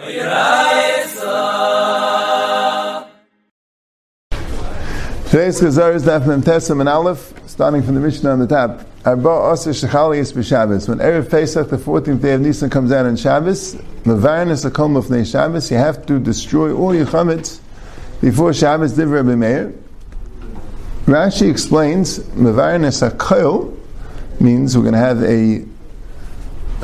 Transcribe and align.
Today's 0.00 1.12
Chazar 5.60 5.94
is 5.94 6.04
Daf 6.04 6.26
Mem 6.26 6.42
Tesam 6.42 6.80
and 6.80 6.88
Aleph, 6.88 7.34
starting 7.46 7.82
from 7.82 7.96
the 7.96 8.00
Mishnah 8.00 8.30
on 8.30 8.38
the 8.38 8.46
top. 8.46 8.80
Arba 9.04 9.28
Asa 9.28 9.70
Shechalias 9.70 10.32
b'Shabbos. 10.32 10.88
When 10.88 11.00
Erev 11.00 11.30
Pesach, 11.30 11.68
the 11.68 11.76
14th 11.76 12.22
day 12.22 12.32
of 12.32 12.40
Nisan, 12.40 12.70
comes 12.70 12.92
out 12.92 13.04
on 13.04 13.16
Shabbos, 13.16 13.74
Mevarinus 14.04 14.68
Akom 14.68 14.96
of 14.96 15.26
Shabbos, 15.26 15.70
you 15.70 15.76
have 15.76 16.06
to 16.06 16.18
destroy 16.18 16.74
all 16.74 16.94
your 16.94 17.04
chametz 17.04 17.60
before 18.22 18.54
Shabbos, 18.54 18.94
Div 18.94 19.10
Rabbi 19.10 19.34
Meir. 19.34 19.74
Rashi 21.04 21.50
explains, 21.50 22.20
Mevarinus 22.20 23.06
Akoil 23.06 23.76
means 24.40 24.74
we're 24.74 24.82
going 24.82 24.94
to 24.94 24.98
have 24.98 25.22
a 25.22 25.66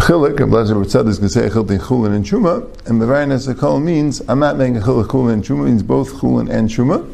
chilik, 0.07 0.38
and 0.38 0.54
is 0.54 0.70
going 0.70 0.84
to 0.84 1.29
say 1.29 1.48
chilin 1.48 1.80
chulin 1.80 2.14
and 2.14 2.25
truma, 2.25 2.62
and 2.86 3.02
Mevarinus 3.02 3.52
Akoil 3.52 3.82
means, 3.82 4.22
I'm 4.29 4.39
not 4.39 4.57
making 4.57 4.76
a 4.76 4.80
chilik 4.80 5.07
chulin 5.07 5.32
and 5.32 5.44
truma, 5.44 5.64
means 5.64 5.82
both 5.82 6.13
chulin 6.13 6.49
and 6.49 6.68
truma. 6.68 7.13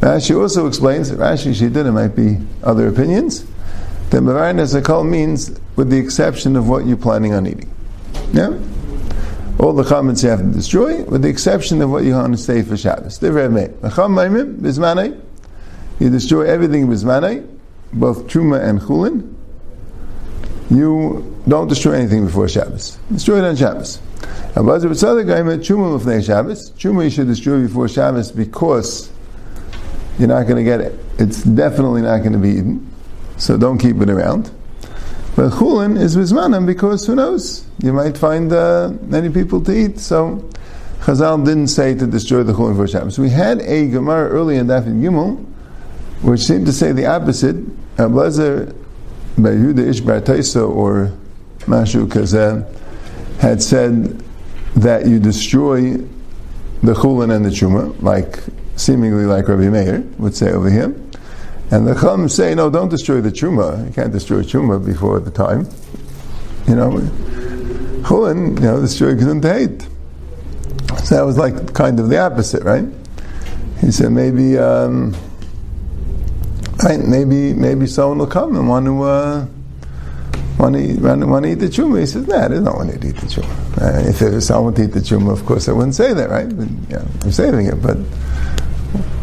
Rashi 0.00 0.38
also 0.38 0.66
explains, 0.66 1.08
that 1.08 1.18
Rashi 1.18 1.54
she 1.54 1.70
did, 1.70 1.86
it 1.86 1.92
might 1.92 2.14
be 2.14 2.36
other 2.62 2.88
opinions, 2.88 3.46
that 4.10 4.22
Mavarin 4.22 4.60
Zakal 4.60 5.08
means 5.08 5.58
with 5.76 5.88
the 5.88 5.96
exception 5.96 6.54
of 6.54 6.68
what 6.68 6.84
you're 6.84 6.98
planning 6.98 7.32
on 7.32 7.46
eating. 7.46 7.70
Yeah? 8.34 8.50
All 9.58 9.72
the 9.72 9.82
chametz 9.82 10.22
you 10.22 10.28
have 10.28 10.40
to 10.40 10.52
destroy, 10.52 11.02
with 11.04 11.22
the 11.22 11.30
exception 11.30 11.80
of 11.80 11.90
what 11.90 12.04
you 12.04 12.12
want 12.12 12.36
to 12.36 12.38
stay 12.38 12.60
for 12.60 12.76
Shabbos. 12.76 13.22
You 13.22 13.30
destroy 16.10 16.42
everything 16.42 16.88
bismanei, 16.88 17.46
both 17.94 18.26
truma 18.26 18.62
and 18.62 18.82
chulin. 18.82 19.35
You 20.70 21.40
don't 21.46 21.68
destroy 21.68 21.92
anything 21.92 22.26
before 22.26 22.48
Shabbos. 22.48 22.98
Destroy 23.12 23.38
it 23.38 23.44
on 23.44 23.56
Shabbos. 23.56 24.00
Truma 24.54 24.84
you 27.04 27.10
should 27.10 27.26
destroy 27.28 27.62
before 27.62 27.88
Shabbos 27.88 28.32
because 28.32 29.10
you're 30.18 30.28
not 30.28 30.44
going 30.44 30.56
to 30.56 30.64
get 30.64 30.80
it. 30.80 30.98
It's 31.18 31.44
definitely 31.44 32.02
not 32.02 32.18
going 32.18 32.32
to 32.32 32.38
be 32.38 32.50
eaten, 32.50 32.90
so 33.36 33.56
don't 33.56 33.78
keep 33.78 34.00
it 34.00 34.10
around. 34.10 34.50
But 35.36 35.50
chulin 35.50 35.98
is 36.00 36.16
bismanim 36.16 36.66
because 36.66 37.06
who 37.06 37.14
knows? 37.14 37.66
You 37.82 37.92
might 37.92 38.16
find 38.16 38.50
uh, 38.52 38.92
many 39.02 39.28
people 39.28 39.60
to 39.64 39.72
eat. 39.72 40.00
So 40.00 40.42
Chazal 41.00 41.44
didn't 41.44 41.68
say 41.68 41.94
to 41.94 42.06
destroy 42.06 42.42
the 42.42 42.54
chulin 42.54 42.74
for 42.74 42.88
Shabbos. 42.88 43.18
We 43.18 43.28
had 43.30 43.60
a 43.60 43.88
Gemara 43.88 44.30
early 44.30 44.56
in 44.56 44.66
Daf 44.66 44.84
Yud 44.84 45.02
Gimel, 45.02 45.44
which 46.22 46.40
seemed 46.40 46.66
to 46.66 46.72
say 46.72 46.92
the 46.92 47.06
opposite. 47.06 47.56
Ablazer 47.98 48.74
Yehuda 49.42 49.88
Ish 49.88 50.00
Bar 50.00 50.18
or 50.64 51.12
Mashu 51.60 52.06
Kazeh 52.06 52.66
had 53.40 53.62
said 53.62 54.22
that 54.76 55.06
you 55.06 55.18
destroy 55.18 55.92
the 56.82 56.94
chulin 56.94 57.34
and 57.34 57.44
the 57.44 57.50
chuma, 57.50 58.00
like 58.02 58.38
seemingly 58.76 59.24
like 59.24 59.48
Rabbi 59.48 59.68
Meir 59.68 60.00
would 60.18 60.34
say 60.36 60.52
over 60.52 60.70
here. 60.70 60.94
And 61.70 61.86
the 61.86 61.94
Chum 61.94 62.28
say, 62.28 62.54
no, 62.54 62.70
don't 62.70 62.88
destroy 62.88 63.20
the 63.20 63.30
Truma. 63.30 63.84
You 63.86 63.92
can't 63.92 64.12
destroy 64.12 64.42
Truma 64.42 64.84
before 64.84 65.18
the 65.18 65.32
time. 65.32 65.68
You 66.68 66.76
know, 66.76 66.90
Chulin, 68.02 68.54
you 68.54 68.66
know, 68.66 68.80
destroy 68.80 69.14
Gesundheit. 69.14 69.82
So 71.04 71.16
that 71.16 71.22
was 71.22 71.36
like 71.36 71.74
kind 71.74 71.98
of 71.98 72.08
the 72.08 72.18
opposite, 72.18 72.62
right? 72.62 72.84
He 73.80 73.90
said 73.90 74.12
maybe, 74.12 74.56
um, 74.58 75.16
maybe, 76.94 77.52
maybe 77.54 77.86
someone 77.86 78.18
will 78.18 78.26
come 78.26 78.54
and 78.56 78.68
want 78.68 78.86
to, 78.86 79.02
uh, 79.02 79.46
want 80.58 80.74
to, 80.76 80.80
eat, 80.80 81.00
want, 81.00 81.26
want 81.26 81.44
to 81.44 81.52
eat 81.52 81.56
the 81.56 81.66
chuma. 81.66 82.00
He 82.00 82.06
says, 82.06 82.26
nah, 82.28 82.48
there's 82.48 82.62
no 82.62 82.72
one 82.72 82.86
to 82.86 82.94
eat 82.94 83.16
the 83.16 83.26
chuma. 83.26 83.82
Uh, 83.82 84.08
if 84.08 84.20
there's 84.20 84.46
someone 84.46 84.74
to 84.74 84.84
eat 84.84 84.92
the 84.92 85.00
chuma, 85.00 85.32
of 85.32 85.44
course 85.44 85.68
I 85.68 85.72
wouldn't 85.72 85.94
say 85.94 86.12
that, 86.14 86.30
right? 86.30 86.48
But, 86.48 86.68
yeah, 86.88 87.04
I'm 87.22 87.32
saving 87.32 87.66
it, 87.66 87.82
but 87.82 87.98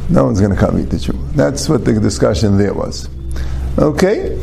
no 0.09 0.25
one's 0.25 0.42
going 0.42 0.53
to 0.53 0.59
come 0.59 0.80
eat 0.80 0.89
the 0.89 0.97
chuma. 0.97 1.31
That's 1.33 1.70
what 1.70 1.86
the 1.86 1.94
discussion 2.00 2.58
there 2.58 2.73
was. 2.73 3.09
Okay. 3.80 4.37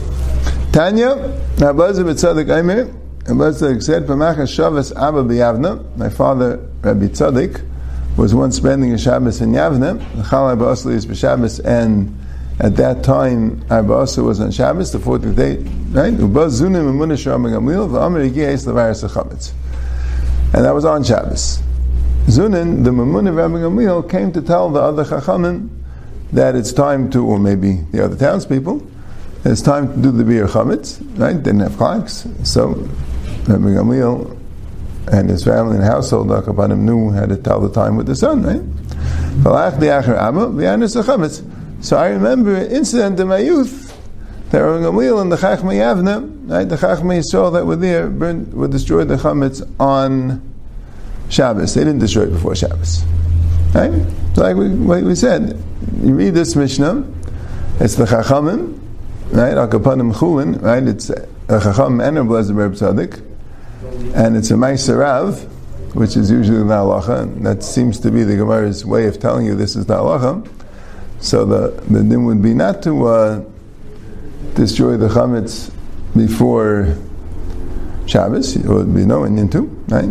Tanya, 0.73 1.17
Abbaza 1.57 2.05
b'tzadik 2.05 2.49
Aimer, 2.49 2.87
Abbaza 3.25 3.83
said, 3.83 4.07
Pamacha 4.07 4.49
Shabbos 4.49 4.93
Abba 4.93 5.25
b'Yavna, 5.25 5.97
my 5.97 6.09
father, 6.09 6.57
Rabbi 6.83 7.07
Tzadik, 7.07 7.67
was 8.17 8.35
once 8.35 8.57
spending 8.57 8.93
a 8.93 8.99
Shabbos 8.99 9.41
in 9.41 9.53
Yavna, 9.53 9.99
the 10.17 10.23
Chal 10.29 10.51
Abba 10.51 10.71
is 10.71 11.61
and 11.61 12.17
at 12.61 12.77
that 12.77 13.03
time, 13.03 13.65
Abba 13.71 13.89
was 13.89 14.41
on 14.41 14.51
Shabbos, 14.51 14.93
the 14.93 14.99
14th 14.99 15.35
day, 15.35 15.57
right? 15.93 16.13
And 20.53 20.65
that 20.65 20.75
was 20.75 20.85
on 20.85 21.03
Shabbos. 21.03 21.63
Zunin, 22.27 22.85
the 22.85 22.91
Mamun 22.91 23.29
of 23.29 23.35
Gamliel, 23.35 24.11
came 24.11 24.31
to 24.33 24.43
tell 24.43 24.69
the 24.69 24.81
other 24.81 25.05
Chachamim 25.05 25.71
that 26.33 26.55
it's 26.55 26.73
time 26.73 27.11
to, 27.13 27.25
or 27.25 27.39
maybe 27.39 27.77
the 27.93 28.05
other 28.05 28.17
townspeople, 28.17 28.87
it's 29.47 29.63
time 29.63 29.91
to 29.95 30.03
do 30.03 30.11
the 30.11 30.23
beer 30.23 30.47
chametz, 30.47 31.01
right? 31.19 31.43
Didn't 31.43 31.61
have 31.61 31.79
clocks, 31.79 32.27
so 32.45 32.69
Rabbi 33.49 33.71
Gamliel 33.73 34.37
and 35.11 35.31
his 35.31 35.45
family 35.45 35.77
and 35.77 35.85
household, 35.85 36.29
Akapanim 36.29 36.81
knew 36.81 37.11
how 37.11 37.25
to 37.25 37.39
tell 37.39 37.59
the 37.59 37.73
time 37.73 37.97
with 37.97 38.07
the 38.07 38.15
sun, 38.15 38.43
right? 38.43 38.61
So 41.81 41.97
I 41.97 42.09
remember 42.09 42.55
an 42.55 42.71
incident 42.71 43.19
in 43.21 43.29
my 43.29 43.39
youth 43.39 43.97
that 44.51 44.59
Rabbi 44.59 44.85
Gamliel 44.85 45.23
and 45.23 45.33
the 45.33 45.37
Chachma 45.37 45.75
Yavna, 45.75 46.51
right? 46.51 46.69
The 46.69 46.77
Chachma 46.77 47.19
Yisrael 47.19 47.53
that 47.55 47.65
were 47.65 47.77
there, 47.77 48.09
burned, 48.09 48.53
would 48.53 48.71
destroy 48.71 49.05
the 49.05 49.17
chametz 49.17 49.63
on 49.81 50.43
Shabbos. 51.31 51.75
They 51.75 51.83
didn't 51.83 52.01
destroy 52.01 52.25
it 52.25 52.33
before 52.33 52.55
Shabbos. 52.55 53.05
Right? 53.75 53.93
So 54.35 54.43
like 54.43 54.57
we, 54.57 54.69
we 55.03 55.15
said, 55.15 55.63
you 56.03 56.15
read 56.15 56.35
this 56.35 56.55
Mishnah, 56.55 57.07
it's 57.79 57.95
the 57.95 58.05
Chachamim, 58.05 58.79
right? 59.33 59.55
Akapanim 59.55 60.13
Chulin, 60.13 60.61
right? 60.61 60.83
It's 60.83 61.09
uh, 61.09 61.27
a 61.49 61.61
Chacham 61.61 62.01
and 62.01 62.19
a 62.19 62.25
Blessed 62.25 62.51
Reb 62.51 62.73
Tzadik, 62.73 63.25
and 64.15 64.37
it's 64.37 64.51
a 64.51 64.55
Maisarav, 64.55 65.49
which 65.95 66.17
is 66.17 66.31
usually 66.31 66.59
the 66.59 66.65
halacha, 66.65 67.23
and 67.23 67.47
that 67.47 67.63
seems 67.63 67.99
to 68.01 68.11
be 68.11 68.23
the 68.23 68.37
Gemara's 68.37 68.85
way 68.85 69.07
of 69.07 69.19
telling 69.19 69.47
you 69.47 69.55
this 69.55 69.77
is 69.77 69.87
the 69.87 69.95
halacha. 69.95 70.47
So 71.21 71.45
the, 71.45 71.81
the 71.83 72.03
din 72.03 72.25
would 72.25 72.43
be 72.43 72.55
not 72.55 72.83
to 72.85 73.07
uh, 73.07 73.45
destroy 74.55 74.97
the 74.97 75.09
chametz 75.09 75.73
before 76.17 76.97
Shabbos, 78.07 78.57
it 78.57 78.65
would 78.65 78.95
be 78.95 79.05
no 79.07 79.25
Indian 79.25 79.49
too, 79.49 79.67
right? 79.89 80.09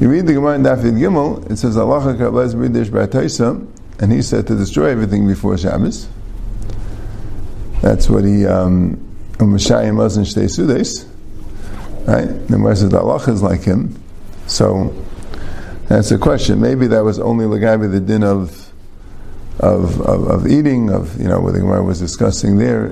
You 0.00 0.08
read 0.08 0.26
the 0.26 0.34
Gemara 0.34 0.54
in 0.54 0.62
Daf 0.62 0.82
Yud 0.82 0.98
Gimel, 0.98 1.50
it 1.50 1.56
says 1.56 1.76
Allah 1.76 2.00
Kablaz 2.14 2.54
Bridish 2.54 2.90
Bataisa, 2.90 3.66
and 3.98 4.12
he 4.12 4.22
said 4.22 4.46
to 4.46 4.54
destroy 4.54 4.86
everything 4.86 5.26
before 5.26 5.58
Shabbos. 5.58 6.08
That's 7.82 8.08
what 8.08 8.24
he 8.24 8.46
um 8.46 8.96
Mashayim 9.38 9.96
wasn't 9.96 10.26
Shtei 10.26 10.50
Sudes. 10.50 11.06
Right? 12.06 12.26
The 12.26 12.52
Gemara 12.52 12.76
says 12.76 12.94
Allah 12.94 13.16
is 13.16 13.42
like 13.42 13.62
him. 13.62 14.00
So 14.46 14.94
that's 15.88 16.10
the 16.10 16.18
question. 16.18 16.60
Maybe 16.60 16.86
that 16.88 17.02
was 17.02 17.18
only 17.18 17.46
Lagabi 17.46 17.90
the 17.90 18.00
din 18.00 18.22
of 18.22 18.69
of, 19.60 20.00
of, 20.00 20.26
of 20.28 20.46
eating, 20.46 20.90
of 20.90 21.18
you 21.20 21.28
know, 21.28 21.38
what 21.40 21.52
the 21.52 21.60
Gemara 21.60 21.82
was 21.82 21.98
discussing 21.98 22.56
there, 22.56 22.88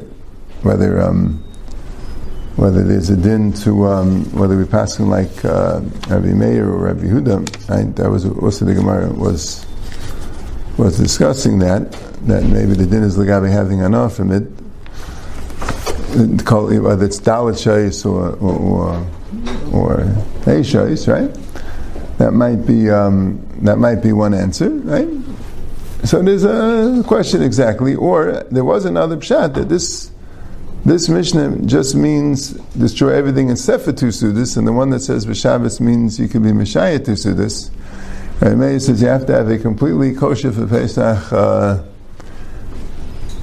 whether 0.62 1.00
um, 1.00 1.42
whether 2.56 2.82
there's 2.82 3.08
a 3.08 3.16
din 3.16 3.52
to 3.52 3.86
um, 3.86 4.24
whether 4.32 4.56
we're 4.56 4.66
passing 4.66 5.08
like 5.08 5.44
uh, 5.44 5.80
Rabbi 6.08 6.32
Meir 6.32 6.68
or 6.68 6.78
Rabbi 6.78 7.04
Huda. 7.04 7.70
Right? 7.70 7.94
That 7.96 8.10
was 8.10 8.26
also 8.26 8.64
the 8.64 8.74
Gemara 8.74 9.10
was 9.12 9.64
was 10.76 10.98
discussing 10.98 11.58
that 11.60 11.90
that 12.26 12.44
maybe 12.44 12.74
the 12.74 12.86
din 12.86 13.02
is 13.02 13.16
legabe 13.16 13.50
having 13.50 13.80
enough 13.80 14.16
from 14.16 14.30
it. 14.30 14.42
Whether 16.10 17.04
it's 17.04 17.20
dalit 17.20 17.56
shayis 17.56 18.04
or 18.04 18.36
or 18.40 19.06
or 19.72 19.96
shayis, 20.44 21.06
right? 21.06 21.32
That 22.18 22.32
might 22.32 22.66
be 22.66 22.90
um, 22.90 23.40
that 23.62 23.78
might 23.78 24.02
be 24.02 24.12
one 24.12 24.34
answer, 24.34 24.68
right? 24.68 25.08
So 26.08 26.22
there's 26.22 26.42
a 26.42 27.04
question 27.06 27.42
exactly, 27.42 27.94
or 27.94 28.42
there 28.50 28.64
was 28.64 28.86
another 28.86 29.18
pshat 29.18 29.52
that 29.56 29.68
this 29.68 30.10
this 30.86 31.06
Mishnah 31.06 31.66
just 31.66 31.94
means 31.94 32.52
destroy 32.78 33.12
everything 33.12 33.50
except 33.50 33.82
for 33.84 33.92
two 33.92 34.06
Sudas, 34.06 34.56
and 34.56 34.66
the 34.66 34.72
one 34.72 34.88
that 34.88 35.00
says 35.00 35.26
B'Shabbos 35.26 35.80
means 35.80 36.18
you 36.18 36.26
can 36.26 36.42
be 36.42 36.50
Messiah 36.50 36.98
two 36.98 37.12
Sudas. 37.12 37.70
Right, 38.40 38.80
says 38.80 39.02
you 39.02 39.08
have 39.08 39.26
to 39.26 39.34
have 39.34 39.50
a 39.50 39.58
completely 39.58 40.14
kosher 40.14 40.50
for 40.50 40.66
Pesach 40.66 41.30
uh, 41.30 41.82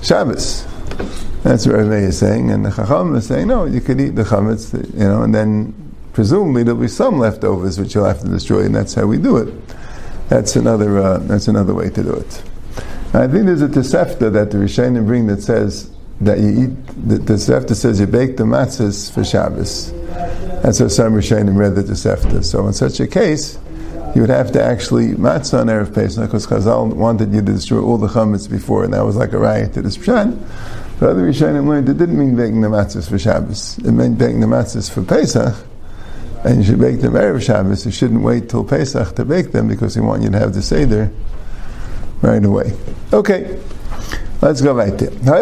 Shabbos. 0.01 0.65
That's 1.43 1.67
what 1.67 1.75
Rabbi 1.75 1.97
is 1.97 2.17
saying, 2.17 2.49
and 2.49 2.65
the 2.65 2.71
Chacham 2.71 3.13
is 3.13 3.27
saying, 3.27 3.47
no, 3.47 3.65
you 3.65 3.79
could 3.79 4.01
eat 4.01 4.15
the 4.15 4.23
chametz, 4.23 4.73
you 4.73 5.05
know, 5.05 5.21
and 5.21 5.35
then 5.35 5.95
presumably 6.13 6.63
there'll 6.63 6.81
be 6.81 6.87
some 6.87 7.19
leftovers 7.19 7.77
which 7.77 7.93
you'll 7.93 8.05
have 8.05 8.21
to 8.21 8.27
destroy, 8.27 8.61
and 8.61 8.73
that's 8.73 8.95
how 8.95 9.05
we 9.05 9.19
do 9.19 9.37
it. 9.37 9.53
That's 10.29 10.55
another. 10.55 10.97
Uh, 10.97 11.17
that's 11.19 11.47
another 11.47 11.75
way 11.75 11.91
to 11.91 12.01
do 12.01 12.13
it. 12.13 12.41
I 13.15 13.29
think 13.29 13.45
there's 13.45 13.61
a 13.61 13.69
Tosefta 13.69 14.29
that 14.33 14.51
the 14.51 14.57
Rishonim 14.57 15.05
bring 15.05 15.27
that 15.27 15.41
says 15.41 15.89
that 16.19 16.37
you 16.37 16.49
eat, 16.49 17.07
the, 17.07 17.15
Tosefta 17.15 17.73
says 17.73 18.01
you 18.01 18.07
bake 18.07 18.35
the 18.35 18.43
matzahs 18.43 19.09
for 19.09 19.23
Shabbos. 19.23 19.91
And 20.65 20.75
so 20.75 20.89
some 20.89 21.13
Rishonim 21.13 21.55
read 21.55 21.75
the 21.75 21.83
Tosefta. 21.83 22.43
So 22.43 22.67
in 22.67 22.73
such 22.73 22.99
a 22.99 23.07
case, 23.07 23.57
you 24.15 24.21
would 24.21 24.29
have 24.29 24.51
to 24.51 24.61
actually 24.61 25.13
matzah 25.13 25.61
on 25.61 25.67
Erev 25.67 25.95
Pesach 25.95 26.25
because 26.25 26.45
Chazal 26.45 26.93
wanted 26.93 27.31
you 27.31 27.39
to 27.39 27.53
destroy 27.53 27.81
all 27.81 27.97
the 27.97 28.07
chametz 28.07 28.49
before, 28.49 28.83
and 28.83 28.93
that 28.93 29.05
was 29.05 29.15
like 29.15 29.31
a 29.31 29.37
riot 29.37 29.73
to 29.75 29.81
this 29.81 29.97
pshat. 29.97 30.37
But 30.99 31.11
other 31.11 31.21
Rishonim 31.21 31.69
learned 31.69 31.87
it 31.87 31.97
didn't 31.97 32.19
mean 32.19 32.35
baking 32.35 32.59
the 32.59 32.67
matzahs 32.67 33.09
for 33.09 33.17
Shabbos. 33.17 33.77
It 33.77 33.93
meant 33.93 34.17
baking 34.17 34.41
the 34.41 34.47
matzahs 34.47 34.91
for 34.91 35.03
Pesach, 35.03 35.55
and 36.43 36.57
you 36.57 36.63
should 36.65 36.81
bake 36.81 36.99
them 36.99 37.13
Erev 37.13 37.41
Shabbos. 37.41 37.85
You 37.85 37.93
shouldn't 37.93 38.23
wait 38.23 38.49
till 38.49 38.65
Pesach 38.65 39.15
to 39.15 39.23
bake 39.23 39.53
them 39.53 39.69
because 39.69 39.95
they 39.95 40.01
want 40.01 40.21
you 40.21 40.29
to 40.31 40.37
have 40.37 40.53
the 40.53 40.61
Seder 40.61 41.13
right 42.21 42.43
away. 42.43 42.73
Okay. 43.13 43.59
Let's 44.41 44.61
go 44.61 44.73
right 44.75 44.95
there. 44.97 45.09
The 45.09 45.41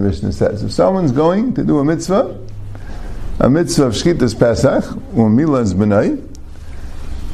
Mishnah 0.00 0.32
says, 0.32 0.62
if 0.64 0.72
someone's 0.72 1.12
going 1.12 1.54
to 1.54 1.62
do 1.62 1.78
a 1.78 1.84
mitzvah, 1.84 2.40
a 3.38 3.50
mitzvah 3.50 3.84
of 3.84 3.92
Shkitas 3.92 4.36
Pesach, 4.38 4.84
or 5.16 5.28
Milas 5.28 5.74
B'nai, 5.74 6.18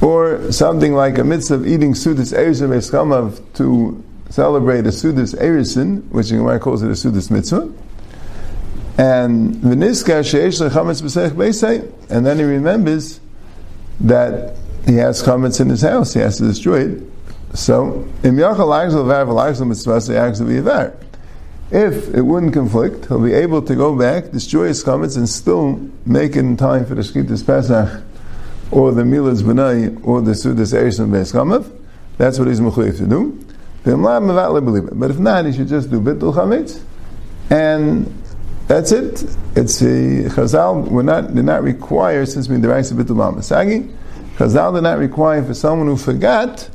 or 0.03 0.51
something 0.53 0.93
like 0.93 1.19
a 1.19 1.25
mitzvah 1.25 1.55
of 1.55 1.67
eating 1.67 1.95
Sudas 1.95 2.37
Erizim 2.37 2.71
Eschamav 2.71 3.41
to 3.55 4.05
celebrate 4.29 4.81
a 4.81 4.91
Sudas 4.91 5.35
Erisin, 5.41 6.03
which 6.09 6.29
Gemara 6.29 6.59
calls 6.59 6.83
it 6.83 6.89
a 6.89 6.93
Sudas 6.93 7.31
Mitzvah, 7.31 7.73
and 8.99 9.55
V'niska 9.57 10.23
She'esh 10.29 10.59
Lechametz 10.59 11.01
B'seich 11.01 11.31
Beisei, 11.31 11.91
and 12.11 12.27
then 12.27 12.39
he 12.39 12.45
remembers 12.45 13.21
that 14.01 14.57
he 14.87 14.97
has 14.97 15.23
chametz 15.23 15.61
in 15.61 15.69
his 15.69 15.83
house, 15.83 16.15
he 16.15 16.21
has 16.21 16.39
to 16.39 16.45
destroy 16.45 16.87
it. 16.87 17.03
So, 17.55 18.09
im 18.23 18.37
yachal. 18.37 18.69
If 21.73 22.15
it 22.15 22.23
wouldn't 22.23 22.53
conflict, 22.53 23.07
he'll 23.07 23.23
be 23.23 23.33
able 23.33 23.63
to 23.63 23.77
go 23.77 23.97
back, 23.97 24.31
destroy 24.33 24.69
his 24.69 24.83
chametz, 24.83 25.17
and 25.17 25.29
still 25.29 25.79
make 26.05 26.35
it 26.35 26.41
in 26.41 26.57
time 26.57 26.85
for 26.85 26.97
the 26.97 27.03
Shkitas 27.03 27.47
Pesach, 27.47 28.03
or 28.73 28.93
the 28.93 29.03
Milas 29.03 29.43
B'nai, 29.43 30.01
or 30.05 30.21
the 30.21 30.33
Sudas 30.33 30.73
Erison 30.75 31.11
Beis 31.11 31.33
Chamav. 31.33 31.71
That's 32.19 32.39
what 32.39 32.49
he's 32.49 32.61
mechuyev 32.61 32.99
to 32.99 33.07
do. 33.07 33.39
But 33.83 35.11
if 35.11 35.19
not, 35.19 35.47
he 35.47 35.53
should 35.53 35.69
just 35.69 35.91
do 35.91 36.01
Bittul 36.01 36.35
Chametz, 36.35 36.83
and 37.49 38.13
that's 38.67 38.93
it. 38.93 39.25
It's 39.57 39.81
a 39.81 40.29
Chazal. 40.29 40.87
We're 40.89 41.03
not. 41.03 41.35
They're 41.35 41.43
not 41.43 41.63
required 41.63 42.29
since 42.29 42.49
we 42.49 42.61
derive 42.61 42.85
Bittul 42.87 43.97
Mamasagi. 44.41 44.73
they're 44.73 44.83
not 44.83 44.99
require 44.99 45.45
for 45.45 45.55
someone 45.55 45.87
who 45.87 45.97
forgot 45.97 46.69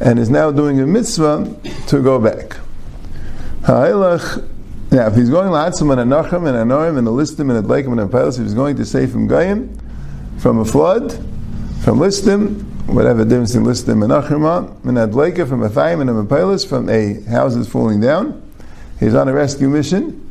and 0.00 0.18
is 0.18 0.30
now 0.30 0.50
doing 0.50 0.80
a 0.80 0.86
mitzvah 0.86 1.54
to 1.88 2.02
go 2.02 2.18
back. 2.18 2.56
Yeah, 4.92 5.06
if 5.06 5.14
he's 5.14 5.30
going 5.30 5.52
la'atzim 5.52 5.96
and 5.96 6.10
anachim 6.10 6.48
and 6.48 6.68
anorim 6.68 6.98
and 6.98 7.06
listim 7.06 7.48
and 7.48 7.52
a 7.52 7.62
dleikim 7.62 7.92
and 7.92 8.00
a 8.00 8.08
pelis, 8.08 8.38
if 8.38 8.44
he's 8.44 8.54
going 8.54 8.74
to 8.74 8.84
save 8.84 9.12
from 9.12 9.28
goyim, 9.28 9.78
from 10.38 10.58
a 10.58 10.64
flood, 10.64 11.12
from 11.84 12.00
listim, 12.00 12.64
whatever 12.86 13.22
difference 13.22 13.54
in 13.54 13.62
listim 13.62 14.02
and 14.02 14.10
achima, 14.10 14.68
and 14.84 14.98
a 14.98 15.06
dleika 15.06 15.48
from 15.48 15.62
a 15.62 15.68
thayim 15.68 16.00
and 16.00 16.10
a 16.10 16.24
pelis, 16.24 16.64
from 16.64 16.88
a 16.88 17.20
house 17.30 17.54
that's 17.54 17.68
falling 17.68 18.00
down, 18.00 18.42
he's 18.98 19.14
on 19.14 19.28
a 19.28 19.32
rescue 19.32 19.68
mission. 19.68 20.28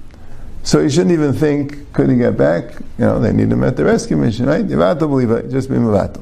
So 0.64 0.82
you 0.82 0.90
shouldn't 0.90 1.14
even 1.14 1.32
think, 1.32 1.94
could 1.94 2.10
he 2.10 2.18
get 2.18 2.36
back? 2.36 2.74
You 2.98 3.06
know, 3.06 3.18
they 3.18 3.32
need 3.32 3.50
him 3.50 3.64
at 3.64 3.78
the 3.78 3.86
rescue 3.86 4.18
mission, 4.18 4.48
right? 4.48 4.68
Just 4.68 5.70
be 5.70 5.76
mavato. 5.76 6.22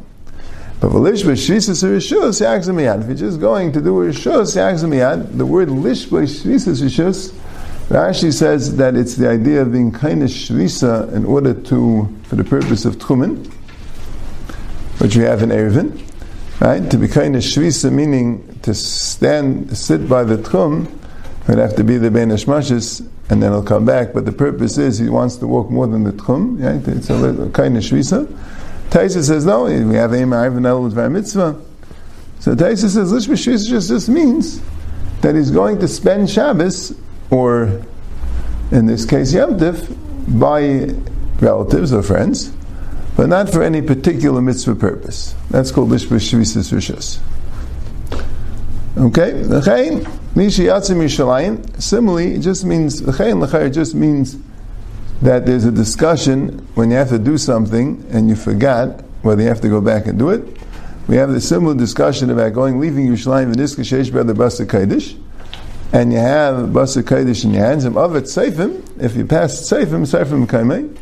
But 0.79 0.91
Lishba 0.91 1.33
Shvisas 1.33 1.83
Rishus 1.83 2.39
Yagzamiyad. 2.39 3.01
If 3.01 3.07
you're 3.07 3.29
just 3.29 3.39
going 3.39 3.71
to 3.71 3.81
do 3.81 3.94
Rishus 3.94 4.56
Yagzamiyad, 4.56 5.35
the 5.35 5.45
word 5.45 5.69
Lishba 5.69 6.21
Shvisas 6.24 6.83
Rishus, 6.83 7.33
Rashi 7.89 8.31
says 8.31 8.75
that 8.75 8.95
it's 8.95 9.15
the 9.15 9.27
idea 9.27 9.62
of 9.63 9.71
being 9.71 9.91
kind 9.91 10.21
of 10.21 10.29
Shvisa 10.29 11.12
in 11.13 11.25
order 11.25 11.53
to, 11.53 12.15
for 12.24 12.35
the 12.35 12.44
purpose 12.44 12.85
of 12.85 12.97
Tchumen, 12.97 13.47
which 15.00 15.15
we 15.15 15.24
have 15.24 15.41
in 15.41 15.50
Erevin, 15.50 16.00
right? 16.59 16.91
To 16.91 16.97
be 16.97 17.07
kind 17.07 17.35
of 17.35 17.41
Shvisa 17.41 17.91
meaning 17.91 18.59
to 18.62 18.75
stand, 18.75 19.75
sit 19.75 20.07
by 20.07 20.25
the 20.25 20.38
Tchum, 20.38 20.91
would 21.47 21.57
have 21.57 21.75
to 21.77 21.83
be 21.83 21.97
the 21.97 22.12
Ben 22.12 22.29
and 22.29 23.44
then 23.44 23.51
he'll 23.51 23.63
come 23.63 23.85
back. 23.85 24.13
But 24.13 24.25
the 24.25 24.31
purpose 24.31 24.77
is 24.77 25.00
he 25.00 25.09
wants 25.09 25.38
to 25.38 25.47
walk 25.47 25.71
more 25.71 25.88
than 25.88 26.03
the 26.03 26.12
Tchum, 26.12 26.63
right? 26.63 26.88
It's 26.88 27.09
a 27.09 27.50
kind 27.51 27.77
of 27.77 27.83
Shvisa. 27.83 28.27
Taisa 28.89 29.24
says 29.24 29.45
no, 29.45 29.66
we 29.66 29.95
have 29.95 30.13
a 30.13 30.18
and 30.22 31.13
mitzvah. 31.13 31.62
So 32.39 32.56
Taisa 32.56 32.89
says 32.89 33.12
Lish 33.12 33.45
just, 33.45 33.69
just 33.69 34.10
means 34.10 34.62
that 35.22 35.36
he's 35.36 35.51
going 35.51 35.80
to 35.80 35.88
spend 35.88 36.30
Shabbos, 36.30 36.98
or 37.30 37.81
in 38.72 38.86
this 38.86 39.06
case 39.06 39.34
Yom 39.34 39.57
by 40.39 40.94
relatives 41.39 41.92
or 41.94 42.04
friends, 42.04 42.54
but 43.16 43.28
not 43.28 43.50
for 43.50 43.63
any 43.63 43.81
particular 43.81 44.42
mitzvah 44.42 44.75
purpose. 44.75 45.36
That's 45.50 45.72
called 45.72 45.89
Lish 45.89 46.06
B'Shvis 46.06 46.72
Rishus. 46.72 47.19
Okay, 48.98 49.34
L'chein, 49.44 50.04
Mishi 50.34 50.66
Yatzim 50.66 50.98
Yishalayim. 50.98 51.81
Similarly, 51.81 52.36
it 52.36 52.39
just 52.39 52.66
means 52.66 53.01
L'chein 53.01 53.39
L'chein 53.39 53.72
just 53.72 53.94
means 53.94 54.38
that 55.21 55.45
there's 55.45 55.65
a 55.65 55.71
discussion 55.71 56.67
when 56.75 56.91
you 56.91 56.97
have 56.97 57.09
to 57.09 57.19
do 57.19 57.37
something 57.37 58.05
and 58.11 58.29
you 58.29 58.35
forgot 58.35 59.01
whether 59.21 59.41
you 59.41 59.47
have 59.47 59.61
to 59.61 59.69
go 59.69 59.81
back 59.81 60.05
and 60.05 60.19
do 60.19 60.29
it. 60.29 60.43
We 61.07 61.15
have 61.15 61.31
the 61.31 61.41
similar 61.41 61.75
discussion 61.75 62.29
about 62.29 62.53
going, 62.53 62.79
leaving 62.79 63.07
Yerushalayim 63.07 63.53
V'niska 63.53 63.79
Sheish 63.79 64.11
the 64.11 64.33
Basa 64.33 64.65
Kaidish, 64.65 65.17
and 65.93 66.11
you 66.11 66.19
have 66.19 66.69
Basa 66.69 67.01
Kaidish 67.01 67.45
in 67.45 67.53
your 67.53 67.65
hands, 67.65 67.85
and 67.85 67.97
of 67.97 68.15
it 68.15 68.25
Seifim, 68.25 68.83
if 69.01 69.15
you 69.15 69.25
pass 69.25 69.53
Seifim, 69.61 70.05
Seifim 70.05 70.45
Kaimei, 70.45 70.95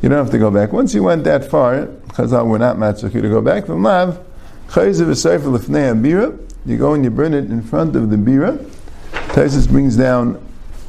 you 0.00 0.08
don't 0.08 0.18
have 0.18 0.30
to 0.30 0.38
go 0.38 0.50
back. 0.50 0.72
Once 0.72 0.94
you 0.94 1.02
went 1.02 1.24
that 1.24 1.50
far, 1.50 1.86
Chazal 2.10 2.46
were 2.46 2.58
not 2.58 2.76
matzaki 2.76 3.20
to 3.20 3.28
go 3.28 3.40
back, 3.40 3.66
from 3.66 3.82
Lav, 3.82 4.24
Chayzev 4.68 5.08
Seifim 5.08 5.58
Lefnei 5.58 6.00
Bira, 6.00 6.38
you 6.64 6.78
go 6.78 6.94
and 6.94 7.02
you 7.02 7.10
burn 7.10 7.34
it 7.34 7.46
in 7.46 7.62
front 7.62 7.96
of 7.96 8.10
the 8.10 8.16
Bira. 8.16 8.56
Taisus 9.32 9.68
brings 9.68 9.96
down 9.96 10.44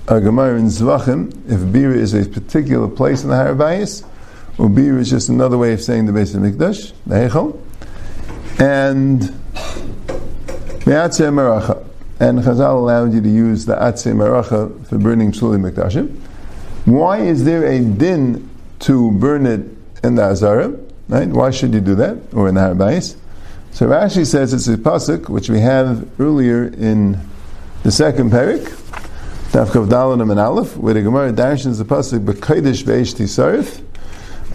a 0.09 0.19
Gemara 0.19 0.57
in 0.57 0.65
Zvachim, 0.65 1.29
if 1.47 1.59
Bira 1.59 1.95
is 1.95 2.15
a 2.15 2.27
particular 2.27 2.87
place 2.87 3.23
in 3.23 3.29
the 3.29 3.35
Harabayas, 3.35 4.03
or 4.57 4.67
Bira 4.67 4.99
is 4.99 5.11
just 5.11 5.29
another 5.29 5.55
way 5.55 5.71
of 5.71 5.81
saying 5.81 6.07
the 6.07 6.11
base 6.11 6.33
of 6.33 6.41
Mikdash, 6.41 6.93
the 7.05 7.15
Heichel, 7.15 7.59
and 8.59 9.21
Me'atzeh 10.87 11.31
Maracha. 11.31 11.85
And 12.19 12.39
Chazal 12.39 12.73
allowed 12.73 13.13
you 13.13 13.21
to 13.21 13.29
use 13.29 13.65
the 13.65 13.75
Atzeh 13.75 14.13
Maracha 14.13 14.87
for 14.87 14.97
burning 14.97 15.31
Psuli 15.31 15.71
Mikdashim. 15.71 16.09
Why 16.85 17.19
is 17.19 17.45
there 17.45 17.65
a 17.67 17.79
din 17.79 18.49
to 18.79 19.11
burn 19.11 19.45
it 19.45 19.61
in 20.03 20.15
the 20.15 20.23
Azara? 20.23 20.75
Right? 21.07 21.27
Why 21.27 21.51
should 21.51 21.73
you 21.73 21.81
do 21.81 21.93
that? 21.95 22.17
Or 22.33 22.49
in 22.49 22.55
the 22.55 22.61
Harabayas? 22.61 23.15
So 23.71 23.87
Rashi 23.87 24.25
says 24.25 24.53
it's 24.53 24.67
a 24.67 24.75
pasuk 24.75 25.29
which 25.29 25.49
we 25.49 25.59
have 25.59 26.09
earlier 26.19 26.65
in 26.65 27.19
the 27.83 27.91
second 27.91 28.31
parak, 28.31 28.78
Tafkav 29.51 29.87
Dalanim 29.87 30.29
and 30.29 30.39
Aleph, 30.39 30.77
where 30.77 30.93
the 30.93 31.01
Gemara 31.01 31.33
darshans 31.33 31.79
the 31.79 31.83
pasuk 31.83 32.23
B'Kaidish 32.23 32.85
Be'esh 32.85 33.15
Tisarif, 33.15 33.83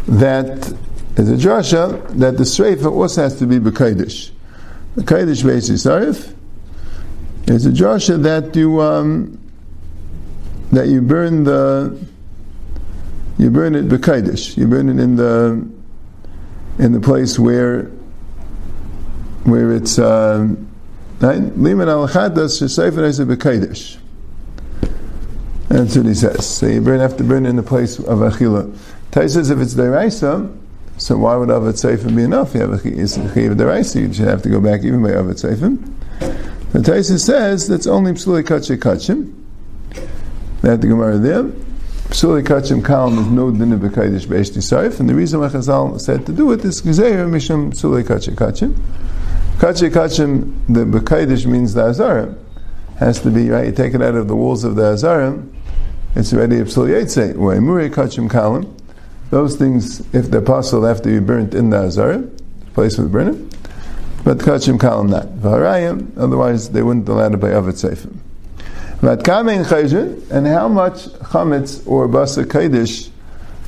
that 0.07 0.73
is 1.19 1.31
a 1.31 1.37
drasha 1.37 2.09
that 2.19 2.37
the 2.37 2.45
Sreifa 2.45 2.91
also 2.91 3.23
has 3.23 3.37
to 3.39 3.47
be 3.47 3.59
B'Kaidish. 3.59 4.31
B'Kaidish 4.97 5.43
Be'esh 5.43 5.71
Tisarif 5.71 6.33
is 7.49 7.67
a 7.67 7.71
drasha 7.71 8.23
that 8.23 8.55
you 8.55 8.81
um, 8.81 9.39
that 10.71 10.87
you 10.87 11.03
burn 11.03 11.43
the 11.43 11.99
you 13.37 13.51
burn 13.51 13.75
it 13.75 13.89
B'Kaidish. 13.89 14.57
You 14.57 14.69
burn 14.69 14.89
it 14.89 15.03
in 15.03 15.17
the 15.17 15.69
in 16.79 16.93
the 16.93 17.01
place 17.01 17.39
where 17.39 17.91
where 19.45 19.73
it's 19.73 19.99
uh, 19.99 20.55
right? 21.21 21.41
Liman 21.59 21.89
al 21.89 22.09
chadas 22.09 22.63
shesayfer 22.63 23.03
is 23.03 23.21
a 23.21 23.25
b'kaidish. 23.25 23.99
That's 25.69 25.97
what 25.97 26.07
he 26.07 26.15
says. 26.15 26.47
So 26.47 26.67
you 26.67 26.81
burn, 26.81 27.01
have 27.01 27.17
to 27.17 27.25
burn 27.25 27.47
in 27.47 27.57
the 27.57 27.63
place 27.63 27.99
of 27.99 28.19
achila. 28.19 28.77
Tai 29.11 29.27
says 29.27 29.51
if 29.51 29.59
it's 29.59 29.75
deraisa, 29.75 30.55
so 30.97 31.17
why 31.19 31.37
would 31.37 31.49
avat 31.49 31.75
seifim 31.75 32.17
be 32.17 32.23
enough? 32.23 32.55
You 32.55 32.61
have 32.61 32.73
a 32.73 32.79
deraisa, 32.79 34.01
you 34.01 34.13
should 34.13 34.29
have 34.29 34.43
to 34.43 34.49
go 34.49 34.61
back 34.61 34.85
even 34.85 35.03
by 35.03 35.11
avat 35.11 35.43
seifim. 35.43 35.95
The 36.75 36.81
Taisa 36.81 37.21
says 37.21 37.69
that's 37.69 37.87
only 37.87 38.13
psuli 38.13 38.43
kachim 38.43 38.79
kachim. 38.79 39.33
That 40.63 40.81
the 40.81 40.89
Gemara 40.89 41.19
there. 41.19 41.45
Psuli 41.45 42.43
kachim 42.43 42.83
kalam 42.83 43.21
is 43.21 43.27
no 43.29 43.53
din 43.53 43.73
of 43.73 43.79
b'kaidish 43.81 44.29
be'eshti 44.29 44.59
saif, 44.59 44.99
and 44.99 45.09
the 45.09 45.15
reason 45.15 45.39
why 45.39 45.49
Chazal 45.49 46.01
said 46.01 46.27
to 46.27 46.33
do 46.33 46.51
it 46.51 46.65
is 46.65 46.83
gezeir 46.83 47.29
mishum 47.29 47.73
psuli 47.73 48.03
kachim 48.03 48.35
kachim. 48.35 48.75
Kachim 49.59 49.91
kachim, 49.91 50.53
the 50.69 50.85
b'kaidish 50.85 51.47
means 51.47 51.75
the 51.75 51.85
azara 51.85 52.35
has 52.99 53.21
to 53.23 53.31
be 53.31 53.51
right. 53.51 53.67
You 53.67 53.73
take 53.73 53.95
it 53.95 54.03
out 54.03 54.15
of 54.15 54.29
the 54.29 54.37
walls 54.37 54.65
of 54.65 54.77
the 54.77 54.83
Azarim, 54.83 55.53
it's 56.15 56.33
already 56.33 56.59
a 56.59 56.65
psul 56.65 56.89
yetze. 56.89 57.37
Or 57.37 57.55
kachim. 57.91 58.81
Those 59.31 59.57
things, 59.57 60.01
if 60.15 60.31
they're 60.31 60.41
possible, 60.41 60.85
have 60.85 61.03
to 61.03 61.09
be 61.09 61.19
burnt 61.19 61.55
in 61.55 61.71
the 61.71 61.79
Azarim, 61.79 62.31
place 62.73 62.97
with 62.99 63.11
burning. 63.11 63.51
But 64.23 64.39
kachim 64.39 64.79
kalim 64.79 65.09
not. 65.11 65.27
Otherwise 66.17 66.71
they 66.71 66.83
wouldn't 66.83 67.09
allow 67.09 67.29
to 67.29 67.37
buy 67.37 67.51
avet 67.51 67.75
seifim. 67.75 68.21
And 70.31 70.47
how 70.47 70.69
much 70.69 71.05
chametz 71.05 71.87
or 71.87 72.09
basa 72.09 72.45
kaidish 72.45 73.11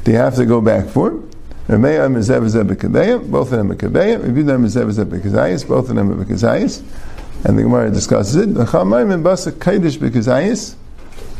do 0.04 0.12
you 0.12 0.18
have 0.18 0.37
to 0.37 0.47
go 0.47 0.61
back 0.61 0.87
for? 0.87 1.23
Rameya 1.68 2.09
Mezev 2.09 2.49
Zev 2.49 2.68
B'Kabeya, 2.68 3.28
both 3.28 3.50
of 3.50 3.59
them 3.59 3.73
are 3.73 3.75
Kabeya. 3.75 4.23
Rabbi 4.23 4.40
Yehuda 4.40 4.56
Mezev 4.56 4.88
Zev 4.92 5.06
B'Kazayis, 5.06 5.66
both 5.66 5.90
of 5.90 5.97
them 5.97 6.12
are 6.12 6.25
B'Kazayis. 6.25 6.80
And 7.46 7.56
the 7.56 7.62
Gemara 7.62 7.92
discusses 7.92 8.34
it. 8.34 8.48
V'chamayim 8.48 9.14
and 9.14 9.24
Basa 9.24 9.52
Kaidish 9.52 9.98
B'Kazayis, 9.98 10.74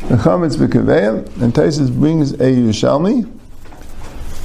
V'chametz 0.03 0.55
B'Kabeya, 0.55 1.41
and 1.41 1.53
Taisus 1.53 1.93
brings 1.93 2.31
a 2.31 2.37
Yerushalmi. 2.37 3.25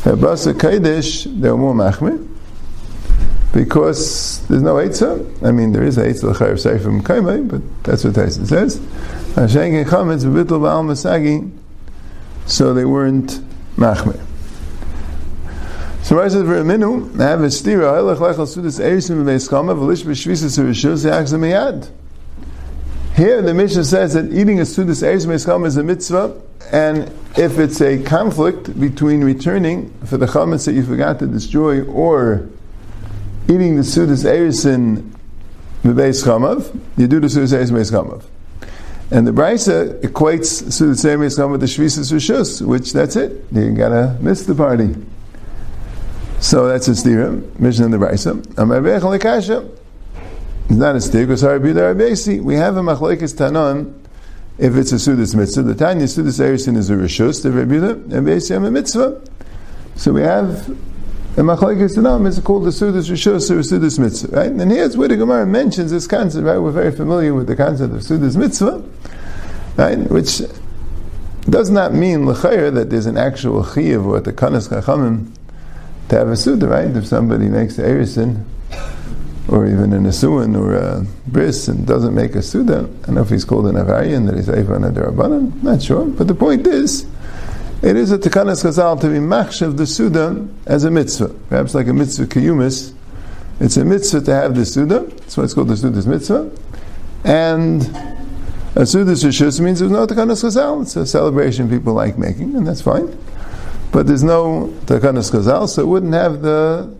Basa 0.02 0.54
Kaidish, 0.54 1.40
they're 1.40 1.57
more 1.57 1.73
Machmir 1.73 2.28
because 3.52 4.45
there's 4.49 4.62
no 4.62 4.75
Eitzah. 4.75 5.47
I 5.47 5.52
mean, 5.52 5.71
there 5.71 5.85
is 5.85 5.99
Eitzah 5.99 6.35
l'chayev 6.35 6.59
sefer 6.59 6.90
m'kaymei, 6.90 7.49
but 7.49 7.62
that's 7.85 8.02
what 8.02 8.16
Tyson 8.16 8.45
says. 8.45 8.78
Hashem 9.37 9.85
chametz 9.85 10.25
b'bitl 10.25 10.59
ba'al 10.59 10.83
masagi, 10.85 11.49
so 12.47 12.75
they 12.75 12.85
weren't 12.85 13.40
machmer. 13.76 14.19
So 16.03 16.17
Rashi 16.17 16.31
says, 16.31 17.21
i 17.21 17.25
have 17.25 17.41
a 17.41 17.47
stira 17.47 17.93
halach 17.95 18.19
lechal 18.19 18.47
sudas 18.47 18.81
erisim 18.81 19.25
b'beis 19.25 19.49
chama 19.49 19.77
v'lish 19.77 20.05
b'shvisas 20.05 20.59
rishus 20.59 21.05
yachzem 21.05 21.41
miyad." 21.41 21.89
Here 23.15 23.43
the 23.43 23.55
Mishnah 23.55 23.85
says 23.85 24.15
that 24.15 24.33
eating 24.33 24.59
a 24.59 24.63
sudas 24.63 25.03
erisim 25.03 25.29
b'beis 25.29 25.47
chama 25.47 25.67
is 25.67 25.77
a 25.77 25.83
mitzvah, 25.83 26.35
and 26.73 27.13
if 27.37 27.59
it's 27.59 27.81
a 27.81 28.03
conflict 28.03 28.79
between 28.79 29.25
returning 29.25 29.93
for 30.05 30.17
the 30.17 30.27
chametz 30.27 30.67
that 30.67 30.73
you 30.73 30.83
forgot 30.83 31.19
to 31.19 31.27
destroy 31.27 31.83
or 31.85 32.49
eating 33.49 33.77
the 33.77 33.83
Sudas 33.83 34.25
Erisin 34.25 35.11
Bebeis 35.83 36.25
Chamav, 36.25 36.79
you 36.97 37.07
do 37.07 37.21
the 37.21 37.27
Sudas 37.27 37.53
Erisin 37.53 37.73
Bebeis 37.73 37.91
Chamav. 37.91 38.25
And 39.11 39.27
the 39.27 39.33
Brisa 39.33 40.01
equates 40.01 40.63
Sudas 40.65 41.05
Erisin 41.05 41.19
Bebeis 41.19 41.39
Chamav 41.39 41.51
with 41.53 41.61
the 41.61 41.67
Shvisas 41.67 42.13
Rishus, 42.13 42.63
which 42.67 42.93
that's 42.93 43.17
it. 43.17 43.45
You 43.53 43.73
gotta 43.73 44.17
miss 44.21 44.47
the 44.47 44.55
party. 44.55 44.95
So 46.43 46.67
that's 46.67 46.89
a 46.89 46.91
stira, 46.91 47.41
Mishnah 47.61 47.85
in 47.85 47.91
the 47.93 47.99
Lekasha. 47.99 49.79
It's 50.65 50.71
not 50.73 50.97
a 50.97 50.99
stira, 50.99 51.21
because 51.21 51.45
Harabi 51.45 51.73
Darabesi, 51.73 52.43
we 52.43 52.57
have 52.57 52.77
a 52.77 52.81
Machlekes 52.81 53.37
Tanon, 53.37 53.95
if 54.59 54.75
it's 54.75 54.91
a 54.91 54.97
Sudas 54.97 55.37
Mitzvah. 55.37 55.63
The 55.63 55.77
Tanya 55.77 56.07
Sudas 56.07 56.41
Erisin 56.41 56.77
is 56.77 56.91
a 56.91 56.95
Rishus, 56.95 57.45
the 57.45 57.53
Rabbi 57.53 57.77
and 57.77 58.27
Beisi 58.27 58.57
a 58.57 58.71
mitzvah. 58.71 59.23
So 59.95 60.13
we 60.13 60.23
have 60.23 60.69
and 60.69 61.49
Machlekes 61.49 61.97
Tanam 61.97 62.27
is 62.27 62.41
called 62.41 62.65
the 62.65 62.71
Sudas 62.71 63.09
Rishos 63.09 63.49
or 63.49 63.61
Sudas 63.61 64.01
Mitzvah, 64.01 64.37
right? 64.37 64.51
And 64.51 64.69
here's 64.73 64.97
where 64.97 65.07
the 65.07 65.17
Gemara 65.17 65.47
mentions 65.47 65.93
this 65.93 66.09
concept, 66.09 66.45
right? 66.45 66.59
We're 66.59 66.73
very 66.73 66.91
familiar 66.91 67.35
with 67.35 67.47
the 67.47 67.55
concept 67.55 67.95
of 67.95 68.01
Sudas 68.01 68.37
Mitzvah, 68.37 68.83
right? 69.77 69.97
Which 70.11 70.43
does 71.49 71.71
not 71.71 71.95
mean 71.95 72.27
l'chayr 72.27 72.75
that 72.75 72.91
there's 72.91 73.07
an 73.07 73.17
actual 73.17 73.63
chiyav 73.63 74.05
or 74.05 74.19
the 74.19 74.33
kanas 74.33 74.69
chachamim 74.69 75.33
to 76.09 76.17
have 76.17 76.29
a 76.29 76.37
suda, 76.37 76.69
right? 76.69 76.89
If 76.89 77.07
somebody 77.07 77.49
makes 77.49 77.79
a 77.79 77.83
erison, 77.83 78.45
or 79.49 79.67
even 79.67 79.93
an 79.93 80.05
asuan 80.05 80.57
or 80.59 80.75
a 80.75 81.05
bris 81.27 81.69
and 81.69 81.87
doesn't 81.87 82.15
make 82.15 82.35
a 82.35 82.43
suda, 82.43 82.89
I 83.03 83.07
don't 83.07 83.15
know 83.17 83.23
if 83.23 83.31
he's 83.31 83.45
called 83.45 83.67
an 83.67 83.75
avarian 83.75 84.27
that 84.27 84.37
he's 84.37 84.49
evan 84.49 84.85
a 84.85 84.91
derabanan, 84.91 85.63
not 85.63 85.83
sure. 85.83 86.07
But 86.07 86.29
the 86.29 86.35
point 86.35 86.67
is, 86.67 87.07
it 87.83 87.97
is 87.97 88.13
a 88.13 88.19
tekanas 88.19 88.63
chazal 88.63 89.01
to 89.01 89.09
be 89.09 89.17
machshav 89.17 89.77
the 89.77 89.87
suda 89.87 90.49
as 90.67 90.85
a 90.85 90.91
mitzvah, 90.91 91.29
perhaps 91.49 91.75
like 91.75 91.89
a 91.89 91.93
mitzvah 91.93 92.27
kiyumis. 92.27 92.95
It's 93.61 93.77
a 93.77 93.85
mitzvah 93.85 94.23
to 94.23 94.35
have 94.35 94.55
the 94.55 94.65
suda. 94.65 95.01
That's 95.01 95.37
why 95.37 95.45
it's 95.45 95.55
called 95.55 95.69
the 95.69 95.77
suda's 95.77 96.07
mitzvah. 96.07 96.51
And 97.25 97.83
a 98.75 98.87
suda's 98.87 99.25
rishus 99.25 99.61
means 99.61 99.81
there's 99.81 99.91
no 99.91 100.07
tekanas 100.07 100.45
chazal. 100.45 100.83
It's 100.83 100.97
a 100.97 101.05
celebration 101.05 101.69
people 101.69 101.93
like 101.93 102.17
making, 102.17 102.57
and 102.57 102.67
that's 102.67 102.81
fine. 102.81 103.19
But 103.93 104.07
there's 104.07 104.25
no 104.25 104.73
tekanas 104.87 105.31
chazal, 105.31 105.69
so 105.69 105.83
it 105.83 105.87
wouldn't 105.87 106.15
have 106.15 106.41
the 106.41 106.93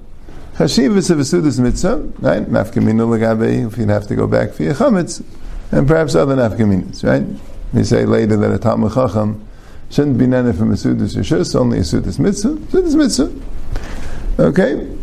chashivas 0.55 1.11
of 1.11 1.19
a 1.19 1.25
suda's 1.25 1.59
mitzvah, 1.59 1.97
right? 2.21 2.43
Nafkaminu 2.43 3.09
lagabe, 3.09 3.67
if 3.67 3.79
you'd 3.79 3.89
have 3.89 4.07
to 4.09 4.15
go 4.15 4.27
back 4.27 4.53
for 4.53 4.63
your 4.63 4.75
chametz, 4.75 5.25
and 5.73 5.89
perhaps 5.89 6.15
other 6.15 6.37
nafkaminas, 6.37 7.03
right? 7.03 7.27
We 7.73 7.85
say 7.85 8.05
later 8.05 8.37
that 8.37 8.53
a 8.53 8.59
Talmud 8.59 8.93
Chacham 8.93 9.43
shouldn't 9.89 10.19
be 10.19 10.27
nana 10.27 10.53
from 10.53 10.71
a 10.71 10.75
Sudas 10.75 11.17
Rishus, 11.17 11.59
only 11.59 11.79
a 11.79 11.81
Sudas 11.81 12.19
Mitzvah. 12.19 12.57
Sudas 12.57 12.95
Mitzvah. 12.95 14.43
Okay? 14.43 14.97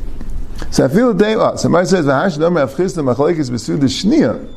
So 0.69 0.85
I 0.85 0.87
feel 0.89 1.13
day, 1.15 1.33
oh, 1.35 1.55
somebody 1.55 1.87
says, 1.87 2.05
Vahash 2.05 2.37
Domer 2.37 2.67
Avchista 2.67 3.03
Machalekis 3.03 3.49
Besudas 3.49 4.03
Shnia. 4.03 4.47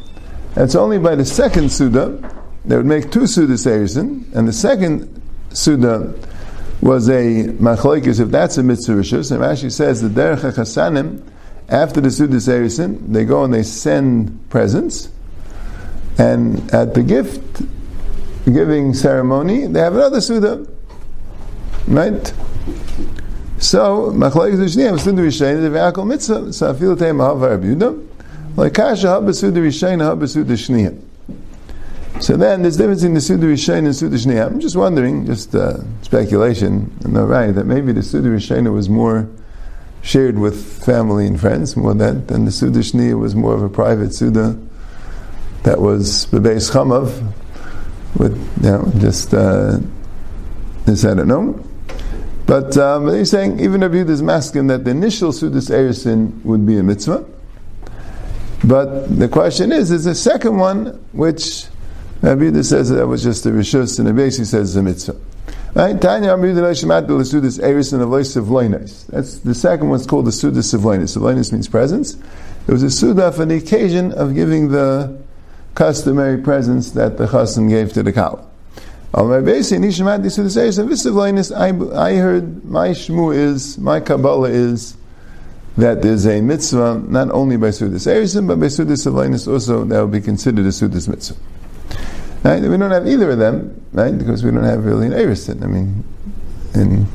It's 0.56 0.74
only 0.74 0.98
by 0.98 1.14
the 1.14 1.24
second 1.24 1.72
Suda, 1.72 2.18
they 2.66 2.76
would 2.76 2.84
make 2.84 3.10
two 3.10 3.20
Sudas 3.20 3.66
Erison, 3.66 4.30
and 4.34 4.46
the 4.46 4.52
second 4.52 5.22
Suda 5.54 6.14
was 6.82 7.08
a 7.08 7.44
Machalekis, 7.60 8.20
if 8.20 8.28
that's 8.30 8.58
a 8.58 8.62
Mitzvah 8.62 8.94
Rishus, 8.94 9.30
and 9.30 9.40
Rashi 9.40 9.70
says 9.70 10.02
the 10.02 10.08
Derech 10.08 10.40
HaChasanim, 10.40 11.22
after 11.68 12.00
the 12.00 12.08
Sudas 12.08 12.48
Erison, 12.48 13.12
they 13.12 13.24
go 13.24 13.44
and 13.44 13.54
they 13.54 13.62
send 13.62 14.50
presents, 14.50 15.08
and 16.18 16.58
at 16.74 16.94
the 16.94 17.02
gift 17.02 17.62
giving 18.44 18.92
ceremony, 18.94 19.68
they 19.68 19.78
have 19.78 19.94
another 19.94 20.20
Suda. 20.20 20.66
Right? 21.86 22.26
So, 23.58 24.10
Machlaik 24.10 24.54
Zushniyam, 24.56 24.98
Suda 24.98 25.22
Rishayna, 25.22 25.62
the 25.62 25.68
Ve'akol 25.68 26.06
Mitzvah, 26.06 26.52
so 26.52 26.70
I 26.70 26.74
feel 26.74 26.96
Tei 26.96 27.10
Mahava 27.10 27.50
Rabbi 27.50 27.66
Yudah, 27.66 28.08
like 28.56 28.74
Kasha 28.74 29.06
Haba 29.06 29.32
Suda 29.32 29.60
Rishayna, 29.60 30.16
Haba 30.16 30.24
Shniyam. 30.24 31.00
So 32.22 32.36
then, 32.36 32.62
there's 32.62 32.76
difference 32.76 33.02
in 33.02 33.14
the 33.14 33.20
Suda 33.20 33.46
Rishayna 33.48 33.86
and 33.86 33.96
Suda 33.96 34.14
Shniyam. 34.14 34.46
I'm 34.46 34.60
just 34.60 34.76
wondering, 34.76 35.26
just 35.26 35.52
uh, 35.56 35.78
speculation, 36.02 36.96
no 37.04 37.24
right, 37.24 37.50
that 37.50 37.64
maybe 37.64 37.90
the 37.90 38.04
Suda 38.04 38.28
Rishayna 38.28 38.72
was 38.72 38.88
more 38.88 39.28
shared 40.02 40.38
with 40.38 40.84
family 40.84 41.26
and 41.26 41.40
friends, 41.40 41.76
more 41.76 41.94
than, 41.94 42.24
than 42.28 42.44
the 42.44 42.52
Suda 42.52 42.78
Shniya 42.78 43.18
was 43.18 43.34
more 43.34 43.54
of 43.54 43.62
a 43.64 43.68
private 43.68 44.14
Suda 44.14 44.56
that 45.64 45.80
was 45.80 46.26
Bebeis 46.26 46.70
Chamav, 46.70 47.32
with 48.16 48.36
you 48.62 48.70
know 48.70 48.92
just 48.98 49.34
uh, 49.34 49.80
this 50.84 51.04
I 51.04 51.14
don't 51.14 51.26
know. 51.26 51.60
But 52.46 52.76
um, 52.76 53.12
he's 53.12 53.30
saying 53.30 53.58
even 53.58 53.80
Rabbi 53.80 53.96
Yehuda 53.96 54.10
is 54.10 54.22
masking 54.22 54.68
that 54.68 54.84
the 54.84 54.92
initial 54.92 55.32
Sudas 55.32 55.70
Erisin 55.70 56.44
would 56.44 56.64
be 56.66 56.78
a 56.78 56.84
mitzvah. 56.84 57.24
But 58.62 59.18
the 59.18 59.26
question 59.26 59.72
is, 59.72 59.90
is 59.90 60.04
the 60.04 60.14
second 60.14 60.56
one, 60.56 61.04
which 61.10 61.66
Rabbi 62.22 62.42
Yehuda 62.42 62.64
says 62.64 62.88
that 62.88 62.96
that 62.96 63.08
was 63.08 63.22
just 63.24 63.44
a 63.46 63.50
rishus, 63.50 63.98
and 63.98 64.16
base 64.16 64.36
says 64.36 64.54
it's 64.54 64.76
a 64.76 64.82
mitzvah. 64.82 65.16
Right? 65.74 66.00
Tanya 66.00 66.36
Rabbi 66.36 66.54
Yehuda 66.54 67.06
the 67.08 67.14
Sudas 67.24 67.60
Erisin 67.60 68.00
of 68.00 68.10
Lois 68.10 68.36
of 68.36 68.44
Loinais. 68.44 69.06
That's 69.08 69.40
the 69.40 69.54
second 69.56 69.88
one's 69.88 70.06
called 70.06 70.26
the 70.26 70.30
Sudas 70.30 70.72
of 70.72 70.82
Loinais. 70.82 71.16
Loinais 71.16 71.50
means 71.50 71.66
presence. 71.66 72.14
It 72.68 72.72
was 72.72 72.84
a 72.84 72.90
suda 72.92 73.32
for 73.32 73.44
the 73.44 73.56
occasion 73.56 74.12
of 74.12 74.36
giving 74.36 74.68
the 74.68 75.20
customary 75.74 76.40
presents 76.40 76.92
that 76.92 77.18
the 77.18 77.26
chassan 77.26 77.68
gave 77.68 77.92
to 77.94 78.04
the 78.04 78.12
cow. 78.12 78.46
I 79.14 79.24
heard 79.24 79.44
my 82.64 82.88
shmu 82.90 83.34
is, 83.34 83.78
my 83.78 83.98
Kabbalah 83.98 84.48
is, 84.48 84.96
that 85.76 86.02
there's 86.02 86.26
a 86.26 86.40
mitzvah 86.40 87.02
not 87.08 87.32
only 87.32 87.56
by 87.56 87.68
Sudas 87.68 88.06
Erisim, 88.06 88.46
but 88.46 88.60
by 88.60 88.66
Sudas 88.66 89.10
Avinus 89.10 89.50
also 89.50 89.84
that 89.84 89.98
will 89.98 90.06
be 90.06 90.20
considered 90.20 90.66
a 90.66 90.68
Sudas 90.68 91.08
mitzvah. 91.08 91.36
Right? 92.42 92.60
We 92.60 92.76
don't 92.76 92.90
have 92.90 93.06
either 93.06 93.30
of 93.30 93.38
them, 93.38 93.84
right? 93.92 94.16
Because 94.16 94.44
we 94.44 94.50
don't 94.50 94.64
have 94.64 94.84
really 94.84 95.06
an 95.06 95.12
Erisin. 95.12 95.62
I 95.62 95.66
mean, 95.66 96.04
in 96.74 97.06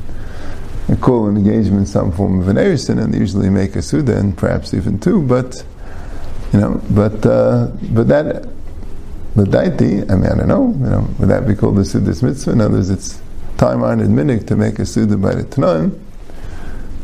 a 0.88 0.96
call 0.96 1.26
an 1.26 1.36
engagement, 1.36 1.88
some 1.88 2.12
form 2.12 2.40
of 2.40 2.48
an 2.48 2.56
Erisin, 2.56 3.02
and 3.02 3.12
they 3.12 3.18
usually 3.18 3.50
make 3.50 3.76
a 3.76 3.82
Suda 3.82 4.16
and 4.16 4.36
perhaps 4.36 4.72
even 4.72 4.98
two, 4.98 5.22
but 5.22 5.62
you 6.52 6.60
know, 6.60 6.80
but 6.90 7.24
uh, 7.26 7.66
but 7.90 8.08
that 8.08 8.48
the 9.36 9.44
daiti, 9.44 10.10
I 10.10 10.14
mean, 10.14 10.26
I 10.26 10.36
don't 10.36 10.48
know, 10.48 10.68
you 10.68 10.90
know, 10.90 11.08
would 11.18 11.28
that 11.28 11.46
be 11.46 11.54
called 11.54 11.76
the 11.76 11.82
Sudas 11.82 12.22
mitzvah? 12.22 12.52
In 12.52 12.60
other 12.60 12.74
words, 12.74 12.90
it's 12.90 13.20
time 13.58 13.82
honored 13.82 14.08
minik 14.08 14.46
to 14.46 14.56
make 14.56 14.78
a 14.78 14.86
Suda 14.86 15.16
by 15.16 15.34
the 15.34 15.44
Tanoim. 15.44 15.98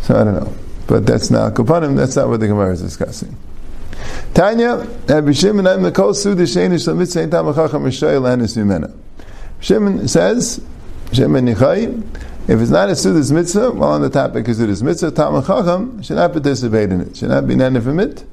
So 0.02 0.16
I 0.16 0.24
don't 0.24 0.34
know. 0.34 0.52
But 0.86 1.06
that's 1.06 1.30
not 1.30 1.54
Kapanim, 1.54 1.96
that's 1.96 2.16
not 2.16 2.28
what 2.28 2.40
the 2.40 2.48
Gemara 2.48 2.72
is 2.72 2.82
discussing. 2.82 3.36
Tanya, 4.34 4.86
Rabbi 5.08 5.32
Shimon, 5.32 5.66
I'm 5.66 5.82
the 5.82 5.92
kol 5.92 6.14
Suda 6.14 6.42
Sheinish 6.42 6.88
Lamitzah 6.88 7.22
Ein 7.22 7.30
Tamachacham 7.30 7.82
Rishayel 7.82 8.28
Anis 8.30 8.56
Mimena. 8.56 8.94
Shimon 9.60 10.08
says, 10.08 10.60
Shimon 11.12 11.46
Nichai, 11.46 12.02
if 12.48 12.60
it's 12.60 12.70
not 12.70 12.90
a 12.90 12.96
Suda's 12.96 13.30
mitzvah, 13.30 13.70
well, 13.70 13.90
on 13.90 14.02
the 14.02 14.10
topic 14.10 14.48
of 14.48 14.56
Suda's 14.56 14.82
mitzvah, 14.82 15.12
Tamachacham 15.12 16.04
should 16.04 16.16
not 16.16 16.32
participate 16.32 16.90
in 16.90 17.00
it, 17.00 17.16
should 17.16 17.28
not 17.28 17.46
be 17.46 17.54
none 17.54 17.80
from 17.80 18.00
it. 18.00 18.24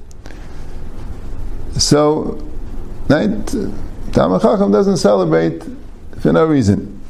So, 1.78 2.46
right? 3.08 3.54
Talmud 4.12 4.42
Chacham 4.42 4.72
doesn't 4.72 4.98
celebrate 4.98 5.62
for 6.20 6.32
no 6.32 6.44
reason. 6.44 7.00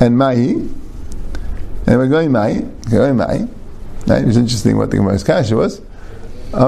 And 0.00 0.18
Mahi, 0.18 0.52
and 1.86 1.98
we're 1.98 2.08
going 2.08 2.30
Mahi, 2.30 2.60
going 2.90 3.16
Mahi. 3.16 3.48
Right? 4.06 4.22
It 4.22 4.26
was 4.26 4.36
interesting 4.36 4.76
what 4.76 4.90
the 4.90 4.98
Gemara's 4.98 5.24
kasha 5.24 5.56
was. 5.56 5.80
Which 6.54 6.62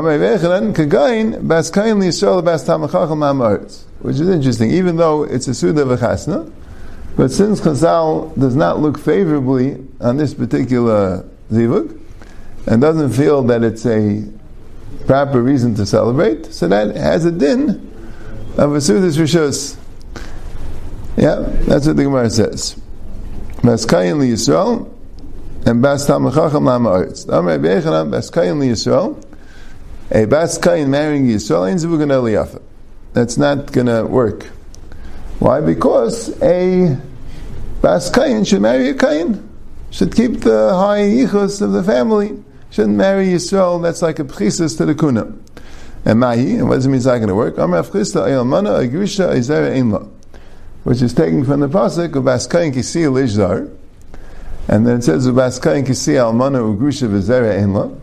is 4.17 4.29
interesting, 4.29 4.73
even 4.73 4.97
though 4.97 5.23
it's 5.23 5.47
a 5.47 5.55
Suda 5.55 5.85
V'chasna, 5.85 6.51
but 7.17 7.31
since 7.31 7.61
Chazal 7.61 8.37
does 8.37 8.57
not 8.57 8.81
look 8.81 8.99
favorably 8.99 9.87
on 10.01 10.17
this 10.17 10.35
particular 10.35 11.25
zivug, 11.53 12.01
and 12.67 12.83
doesn't 12.83 13.13
feel 13.13 13.45
that 13.45 13.63
it's 13.63 13.87
a 13.87 14.25
proper 15.07 15.41
reason 15.41 15.77
to 15.77 15.87
celebrate, 15.87 16.47
so 16.47 16.67
that 16.67 16.97
has 16.97 17.25
a 17.25 17.31
din 17.31 17.69
of 18.59 18.75
a 18.75 18.79
Sudas 18.79 19.17
Rishos. 19.17 19.77
Yeah, 21.17 21.45
that's 21.67 21.87
what 21.87 21.97
the 21.97 22.03
Gemara 22.03 22.31
says. 22.31 22.75
Baskayin 23.59 24.19
li 24.19 24.33
Yisrael, 24.33 24.93
and 25.65 25.81
Bas 25.81 26.09
Tamachacham 26.09 26.65
Lama 26.65 27.07
Baskayin 27.07 28.59
li 28.59 28.71
Yisrael, 28.71 29.23
a 30.11 30.27
Baskayin 30.27 30.89
marrying 30.89 31.27
Yisrael, 31.27 31.75
zivug 31.75 32.03
an 32.03 32.11
Eliyafa. 32.11 32.63
That's 33.13 33.37
not 33.37 33.73
going 33.73 33.87
to 33.87 34.05
work. 34.05 34.45
Why? 35.39 35.61
Because 35.61 36.31
a 36.43 36.97
Baskayin 37.81 38.47
should 38.47 38.63
marry 38.63 38.91
a 38.91 38.95
Kayin, 38.95 39.47
should 39.91 40.15
keep 40.15 40.41
the 40.41 40.75
high 40.75 41.01
yichus 41.01 41.61
of 41.63 41.73
the 41.73 41.83
family 41.83 42.43
shouldn't 42.71 42.97
marry 42.97 43.29
Yisrael, 43.29 43.83
that's 43.83 44.03
like 44.03 44.19
a 44.19 44.25
pchisis 44.25 44.77
to 44.77 44.85
the 44.85 44.95
kuna. 44.95 45.33
And 46.05 46.21
mahi, 46.21 46.57
and 46.57 46.69
what 46.69 46.75
does 46.77 46.85
it 46.85 46.91
mean 46.91 46.99
it's 46.99 47.07
not 47.07 47.17
going 47.17 47.29
to 47.29 47.35
work? 47.35 47.57
Which 50.85 51.03
is 51.03 51.15
taken 51.15 51.45
from 51.45 51.61
the 51.61 51.69
pasuk 51.69 52.15
of 52.15 52.25
Baskayin 52.25 52.73
kisi 52.75 53.07
lishzar. 53.11 53.75
And 54.69 54.87
then 54.87 54.99
it 54.99 55.05
says 55.05 55.27
Baskayin 55.27 55.87
kisi 55.87 56.15
almana 56.15 56.61
ugrisha 56.61 57.09
v'zera 57.09 57.57
einla. 57.59 57.99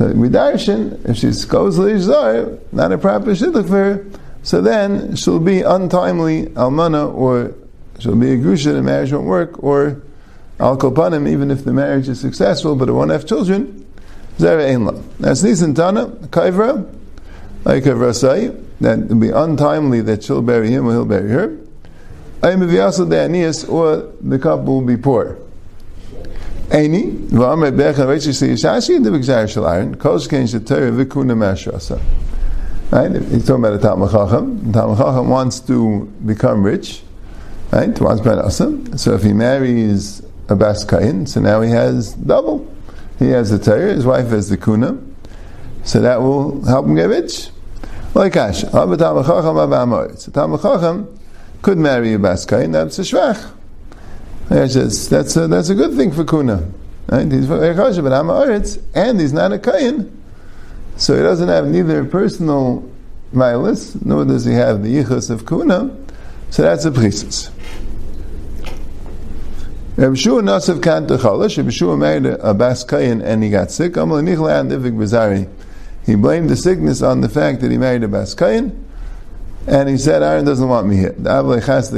So 0.00 0.06
we 0.12 0.28
if 0.28 1.18
she 1.18 1.26
goes 1.46 1.78
lishzar, 1.78 2.58
not 2.72 2.90
a 2.90 2.96
proper 2.96 3.32
shidduch 3.32 3.68
for 3.68 3.76
her, 3.76 4.06
so 4.42 4.62
then 4.62 5.14
she'll 5.14 5.38
be 5.38 5.60
untimely 5.60 6.46
almana, 6.46 7.12
or 7.12 7.52
she'll 7.98 8.16
be 8.16 8.32
a 8.32 8.38
grusha, 8.38 8.72
the 8.72 8.80
marriage 8.80 9.12
won't 9.12 9.26
work, 9.26 9.62
or 9.62 10.00
al 10.58 10.78
kopanim, 10.78 11.28
even 11.28 11.50
if 11.50 11.66
the 11.66 11.74
marriage 11.74 12.08
is 12.08 12.18
successful, 12.18 12.76
but 12.76 12.88
it 12.88 12.92
won't 12.92 13.10
have 13.10 13.26
children, 13.26 13.86
Zera 14.38 14.74
Einla. 14.74 15.04
That's 15.18 15.42
Nisan 15.42 15.74
Tana, 15.74 16.06
Kaivra, 16.06 16.90
like 17.66 17.84
Kaivra 17.84 18.14
say, 18.14 18.56
that 18.80 19.00
it 19.00 19.08
will 19.10 19.16
be 19.16 19.28
untimely 19.28 20.00
that 20.00 20.24
she'll 20.24 20.40
bury 20.40 20.70
him 20.70 20.88
or 20.88 20.92
he'll 20.92 21.04
bury 21.04 21.28
her. 21.28 21.58
Ayim 22.40 23.68
or 23.68 24.12
the 24.22 24.38
couple 24.38 24.76
will 24.76 24.86
be 24.86 24.96
poor. 24.96 25.36
Eini, 26.70 27.12
V'amr 27.30 27.72
Becha 27.72 28.06
Reishi 28.06 28.30
Siyashashi, 28.30 28.94
and 28.96 29.04
the 29.04 29.10
B'gzar 29.10 29.44
Shalarin, 29.44 29.98
Kosh 29.98 30.28
Ken 30.28 30.44
Shetera 30.44 31.04
V'kuna 31.04 31.34
Mashrasa. 31.34 32.00
Right? 32.92 33.10
He's 33.10 33.44
talking 33.44 33.64
about 33.64 33.74
a 33.74 33.78
Talmud 33.78 34.10
Chacham. 34.12 34.70
The 34.70 34.78
Talmud 34.78 34.98
Chacham 34.98 35.28
wants 35.28 35.58
to 35.60 36.06
become 36.24 36.62
rich, 36.64 37.02
right? 37.72 38.00
Wants 38.00 38.22
Benasa. 38.22 38.96
So 38.98 39.14
if 39.14 39.22
he 39.24 39.32
marries 39.32 40.22
a 40.48 40.54
Bas 40.54 40.84
Kain, 40.84 41.26
so 41.26 41.40
now 41.40 41.60
he 41.60 41.72
has 41.72 42.14
double. 42.14 42.72
He 43.18 43.30
has 43.30 43.50
the 43.50 43.58
Torah, 43.58 43.92
his 43.92 44.06
wife 44.06 44.28
has 44.28 44.48
the 44.48 44.56
Kuna. 44.56 44.96
So 45.82 46.00
that 46.00 46.22
will 46.22 46.64
help 46.66 46.86
him 46.86 46.94
get 46.94 47.08
rich. 47.08 47.50
Like 48.14 48.36
Ash, 48.36 48.60
so 48.60 48.68
Talmud 48.68 50.60
Chacham 50.62 51.18
could 51.62 51.78
marry 51.78 52.14
a 52.14 52.18
Baskain, 52.18 52.72
that's 52.72 52.98
a 53.00 53.02
Shvach. 53.02 53.54
That's 54.50 54.74
a, 55.36 55.46
that's 55.46 55.68
a 55.70 55.74
good 55.76 55.96
thing 55.96 56.10
for 56.10 56.24
Kuna. 56.24 56.68
Right? 57.06 57.30
He's 57.30 57.46
very 57.46 57.72
chashav, 57.72 58.02
but 58.02 58.12
I'm 58.12 58.26
Amaretz, 58.26 58.82
and 58.94 59.20
he's 59.20 59.32
not 59.32 59.52
a 59.52 59.60
Kain. 59.60 60.10
So 60.96 61.14
he 61.14 61.22
doesn't 61.22 61.48
have 61.48 61.68
neither 61.68 62.04
personal 62.04 62.82
milas, 63.32 64.04
nor 64.04 64.24
does 64.24 64.44
he 64.44 64.52
have 64.54 64.82
the 64.82 64.88
yichus 64.88 65.30
of 65.30 65.46
Kuna. 65.46 65.96
So 66.50 66.62
that's 66.62 66.84
a 66.84 66.90
priestess. 66.90 67.48
Rabbi 69.96 70.16
Shua 70.16 70.42
Nasav 70.42 70.80
Kanta 70.80 71.16
Chalash, 71.16 71.56
Rabbi 71.56 71.70
Shua 71.70 71.96
married 71.96 72.26
a 72.26 72.52
Bas 72.52 72.84
Kayin 72.84 73.22
and 73.22 73.44
he 73.44 73.50
got 73.50 73.70
sick. 73.70 73.94
He 76.06 76.14
blamed 76.16 76.50
the 76.50 76.56
sickness 76.56 77.02
on 77.02 77.20
the 77.20 77.28
fact 77.28 77.60
that 77.60 77.70
he 77.70 77.78
married 77.78 78.02
a 78.02 78.08
Bas 78.08 78.34
Kayin, 78.34 78.76
and 79.68 79.88
he 79.88 79.96
said, 79.96 80.24
Aaron 80.24 80.44
doesn't 80.44 80.68
want 80.68 80.88
me 80.88 80.96
here. 80.96 81.12
He 81.12 81.24
has 81.24 81.92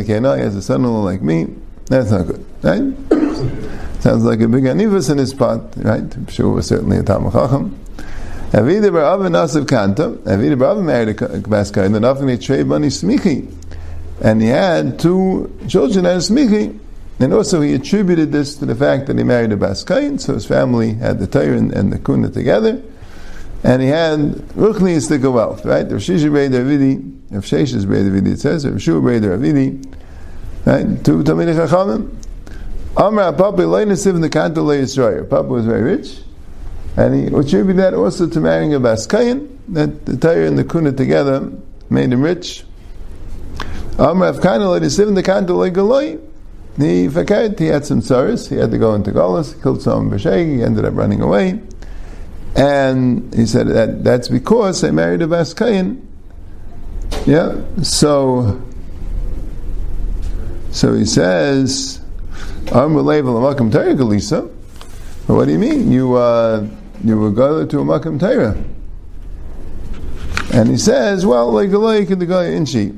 a 0.55 0.63
son-in-law 0.63 1.03
like 1.03 1.23
me. 1.23 1.55
That's 1.93 2.11
not 2.11 2.27
good, 2.27 2.43
right? 2.63 4.01
Sounds 4.01 4.25
like 4.25 4.41
a 4.41 4.49
big 4.49 4.65
anivus 4.65 5.11
in 5.11 5.19
his 5.19 5.35
pot, 5.35 5.75
right? 5.77 6.01
I'm 6.01 6.27
sure 6.29 6.49
was 6.49 6.67
certainly 6.67 6.97
a 6.97 7.03
Talmud 7.03 7.35
Chacham. 7.35 7.79
Avida 8.53 8.89
Barav 8.91 9.21
Nasav 9.29 9.67
Kanta, 9.67 10.17
Avida 10.21 10.57
Barav 10.57 10.83
married 10.83 11.21
a 11.21 11.47
Bas 11.47 11.71
Kayin, 11.71 11.95
and 11.95 12.07
often 12.07 12.29
he 12.29 12.39
trade 12.39 12.67
money 12.67 12.87
smichi. 12.87 13.55
And 14.23 14.41
he 14.41 14.49
had 14.49 14.99
two 14.99 15.55
children 15.69 16.07
as 16.07 16.31
smichi. 16.31 16.79
And 17.21 17.35
also 17.35 17.61
he 17.61 17.75
attributed 17.75 18.33
this 18.33 18.57
to 18.57 18.65
the 18.65 18.75
fact 18.75 19.07
that 19.09 19.19
he 19.19 19.25
married 19.25 19.53
a 19.53 19.59
Baskain, 19.59 20.19
so 20.19 20.33
his 20.33 20.47
family 20.47 20.95
had 20.95 21.19
the 21.19 21.27
Torah 21.27 21.59
and, 21.59 21.73
and, 21.75 21.93
the 21.93 21.99
Kuna 21.99 22.31
together. 22.31 22.83
And 23.65 23.83
he 23.83 23.89
had 23.89 24.19
Ruchni 24.57 25.07
to 25.09 25.19
go 25.19 25.33
wealth, 25.33 25.67
right? 25.67 25.83
Rav 25.83 26.01
Shisha 26.01 26.31
Breder 26.31 26.65
Avidi, 26.65 27.21
Rav 27.31 27.45
Sheshes 27.45 27.85
Breder 27.85 28.11
Avidi, 28.11 28.33
it 28.33 28.41
says, 28.41 28.67
Rav 28.67 28.81
Shua 28.81 29.03
Breder 29.03 29.39
Avidi, 29.39 29.85
right? 30.65 31.05
Two 31.05 31.23
Tamini 31.23 31.55
Chachamim. 31.55 32.17
Amra 32.97 33.33
Papa 33.33 33.63
Leinasiv 33.63 34.15
in 34.15 34.21
the 34.21 34.29
Kanto 34.29 34.67
Yisrael. 34.67 35.29
Papa 35.29 35.49
was 35.49 35.67
very 35.67 35.83
rich. 35.83 36.21
And 36.97 37.15
he 37.15 37.27
attributed 37.27 37.79
that 37.79 37.95
also 37.95 38.29
to 38.29 38.41
marrying 38.41 38.75
a 38.75 38.81
Baskain, 38.81 39.49
that 39.69 40.05
the 40.05 40.17
Torah 40.17 40.47
and 40.47 40.59
the 40.59 40.65
Kuna 40.65 40.93
together 40.93 41.51
made 41.89 42.13
him 42.13 42.21
rich. 42.21 42.65
Amra 43.99 44.33
Avkana 44.33 44.79
Leinasiv 44.79 45.09
in 45.09 45.15
the 45.15 45.23
Kanto 45.23 45.55
Galoi 45.71 46.21
he 46.79 47.09
faked, 47.09 47.59
he 47.59 47.67
had 47.67 47.85
some 47.85 48.01
tsaris, 48.01 48.49
he 48.49 48.57
had 48.57 48.71
to 48.71 48.79
go 48.79 48.95
into 48.95 49.11
Golas, 49.11 49.61
killed 49.63 49.83
some 49.83 50.11
Basheg, 50.11 50.57
he 50.57 50.63
ended 50.63 50.85
up 50.85 50.95
running 50.95 51.21
away. 51.21 51.61
And 52.55 53.35
he 53.35 53.47
said 53.47 53.69
that 53.69 54.05
that's 54.05 54.29
because 54.29 54.81
they 54.81 54.91
married 54.91 55.23
a 55.23 55.27
Baskayan. 55.27 56.03
Yeah, 57.27 57.61
so 57.83 58.63
so 60.73 60.95
he 60.95 61.05
says, 61.05 62.01
I'm 62.73 62.97
Makam 63.41 63.71
Torah 63.71 63.95
Galisa. 63.95 64.51
What 65.27 65.45
do 65.45 65.53
you 65.53 65.59
mean? 65.59 65.93
You 65.93 66.15
uh, 66.15 66.67
you 67.05 67.17
will 67.19 67.31
go 67.31 67.65
to 67.65 67.81
a 67.81 67.85
Makam 67.85 68.19
Torah. 68.19 68.57
And 70.53 70.69
he 70.69 70.77
says, 70.77 71.25
well, 71.25 71.51
like 71.51 71.73
a 71.73 71.79
the 72.19 72.27
guy 72.27 72.47
in 72.47 72.67
sheep. 72.67 72.95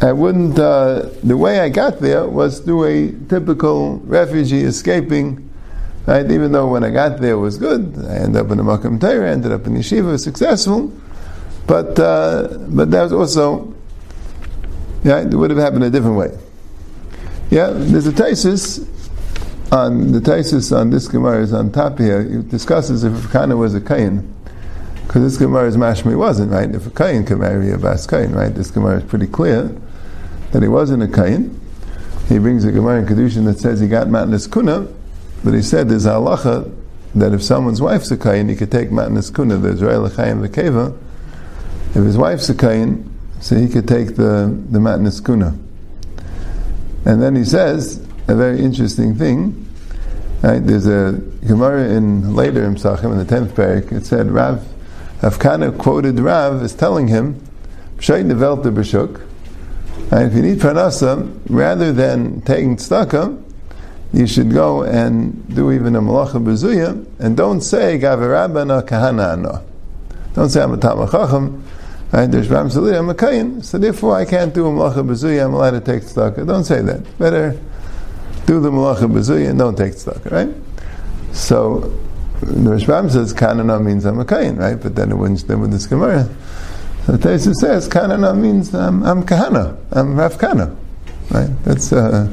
I 0.00 0.12
wouldn't, 0.12 0.58
uh, 0.58 1.10
the 1.22 1.36
way 1.36 1.60
I 1.60 1.68
got 1.68 2.00
there 2.00 2.28
was 2.28 2.60
through 2.60 2.84
a 2.84 3.12
typical 3.28 3.98
refugee 3.98 4.62
escaping, 4.62 5.48
right? 6.06 6.28
Even 6.28 6.52
though 6.52 6.66
when 6.68 6.82
I 6.82 6.90
got 6.90 7.20
there 7.20 7.38
was 7.38 7.56
good, 7.56 8.04
I 8.08 8.16
ended 8.16 8.44
up 8.44 8.50
in 8.50 8.58
a 8.58 8.64
Makam 8.64 9.00
Torah, 9.00 9.30
ended 9.30 9.52
up 9.52 9.66
in 9.66 9.74
yeshiva, 9.74 10.18
successful, 10.18 10.92
but, 11.66 11.98
uh, 11.98 12.48
but 12.68 12.90
that 12.90 13.02
was 13.02 13.12
also, 13.12 13.74
yeah, 15.04 15.20
it 15.20 15.34
would 15.34 15.50
have 15.50 15.58
happened 15.58 15.84
a 15.84 15.90
different 15.90 16.16
way. 16.16 16.36
Yeah, 17.50 17.70
there's 17.70 18.06
a 18.06 18.12
thesis 18.12 18.88
on, 19.72 20.12
the 20.12 20.20
thesis 20.20 20.70
on 20.70 20.90
this 20.90 21.08
Gemara 21.08 21.42
is 21.42 21.52
on 21.52 21.72
top 21.72 21.98
here, 21.98 22.20
it 22.20 22.48
discusses 22.50 23.04
if 23.04 23.30
Kana 23.32 23.56
was 23.56 23.74
a 23.74 23.80
Kain, 23.80 24.32
because 25.06 25.22
this 25.22 25.38
Gemara 25.38 25.66
is 25.66 25.76
mashmi 25.76 26.16
wasn't, 26.16 26.52
right? 26.52 26.72
If 26.74 26.86
a 26.86 26.90
Kain 26.90 27.24
can 27.24 27.40
marry 27.40 27.70
a 27.72 27.78
Bas 27.78 28.06
Kain, 28.06 28.32
right? 28.32 28.54
This 28.54 28.70
Gemara 28.70 28.98
is 28.98 29.04
pretty 29.04 29.26
clear 29.26 29.74
that 30.52 30.62
he 30.62 30.68
wasn't 30.68 31.02
a 31.02 31.08
Kain. 31.08 31.58
He 32.28 32.38
brings 32.38 32.64
a 32.64 32.72
Gemara 32.72 33.00
in 33.00 33.06
Kedushin 33.06 33.44
that 33.46 33.58
says 33.58 33.80
he 33.80 33.88
got 33.88 34.08
matnas 34.08 34.50
kuna, 34.50 34.86
but 35.42 35.54
he 35.54 35.62
said 35.62 35.88
there's 35.88 36.06
a 36.06 36.10
halacha 36.10 36.72
that 37.14 37.32
if 37.32 37.42
someone's 37.42 37.80
wife's 37.80 38.10
a 38.10 38.16
Kain, 38.16 38.48
he 38.48 38.54
could 38.54 38.70
take 38.70 38.90
matnas 38.90 39.34
kuna, 39.34 39.56
the 39.56 39.70
Israel 39.70 40.08
Chaim 40.08 40.46
Vekeva. 40.46 40.96
If 41.88 42.04
his 42.04 42.16
wife's 42.16 42.48
a 42.48 42.54
Kain, 42.54 43.11
so 43.42 43.56
he 43.56 43.68
could 43.68 43.88
take 43.88 44.14
the, 44.14 44.56
the 44.70 44.78
matnas 44.78 45.22
kuna. 45.22 45.58
And 47.04 47.20
then 47.20 47.34
he 47.34 47.44
says 47.44 47.98
a 48.28 48.36
very 48.36 48.60
interesting 48.60 49.16
thing. 49.16 49.68
Right? 50.42 50.64
There's 50.64 50.86
a 50.86 51.20
Gemara 51.44 51.88
in 51.90 52.36
later 52.36 52.62
in 52.64 52.76
Psachim, 52.76 53.10
in 53.10 53.18
the 53.18 53.24
tenth 53.24 53.54
parak. 53.56 53.90
It 53.90 54.06
said 54.06 54.30
Rav 54.30 54.64
Afkana 55.20 55.76
quoted 55.76 56.20
Rav 56.20 56.62
as 56.62 56.72
telling 56.72 57.08
him, 57.08 57.42
"Shayt 57.98 58.28
developed 58.28 58.62
the 58.62 58.70
b'shuk." 58.70 59.20
And 60.12 60.30
if 60.30 60.34
you 60.34 60.42
need 60.42 60.58
parnasa, 60.58 61.40
rather 61.48 61.92
than 61.92 62.42
taking 62.42 62.76
tzedakah, 62.76 63.42
you 64.12 64.26
should 64.28 64.52
go 64.52 64.84
and 64.84 65.52
do 65.52 65.72
even 65.72 65.96
a 65.96 66.00
malacha 66.00 66.42
bezuya, 66.42 67.04
and 67.18 67.36
don't 67.36 67.60
say 67.60 67.98
gavarabana 67.98 68.86
kahana 68.86 69.40
no. 69.40 69.62
Don't 70.34 70.48
say 70.48 70.62
I'm 70.62 70.74
a 70.74 70.76
tamachacham. 70.76 71.62
Right? 72.12 72.30
There's 72.30 72.48
Ram 72.48 72.68
Salih, 72.70 72.96
I'm 72.96 73.08
a 73.08 73.14
kain, 73.14 73.62
so 73.62 73.78
therefore 73.78 74.16
I 74.16 74.24
can't 74.24 74.52
do 74.52 74.66
a 74.66 74.70
malacha 74.70 75.06
bezuya. 75.06 75.46
I'm 75.46 75.54
allowed 75.54 75.70
to 75.70 75.80
take 75.80 76.02
tzedakah. 76.02 76.46
Don't 76.46 76.64
say 76.64 76.82
that. 76.82 77.18
Better 77.18 77.58
do 78.46 78.60
the 78.60 78.70
malacha 78.70 79.10
bezuya 79.10 79.50
and 79.50 79.58
don't 79.58 79.76
take 79.76 79.94
tzedakah. 79.94 80.30
Right? 80.30 81.34
So 81.34 81.80
the 82.40 82.70
Rashbam 82.70 83.10
says 83.10 83.32
kanana 83.32 83.82
means 83.82 84.04
I'm 84.04 84.20
a 84.20 84.24
kain, 84.24 84.56
right? 84.56 84.74
But 84.74 84.94
then 84.94 85.10
it 85.10 85.16
wouldn't 85.16 85.40
stem 85.40 85.60
with 85.60 85.72
this 85.72 85.86
Gemara. 85.86 86.28
So 87.06 87.14
Taisa 87.14 87.52
says 87.54 87.88
Kanana 87.88 88.38
means 88.38 88.72
I'm, 88.72 89.02
I'm 89.02 89.24
Kahana, 89.24 89.76
I'm 89.90 90.16
Rav 90.16 90.38
Kana. 90.38 90.76
Right? 91.32 91.50
That's, 91.64 91.92
uh, 91.92 92.28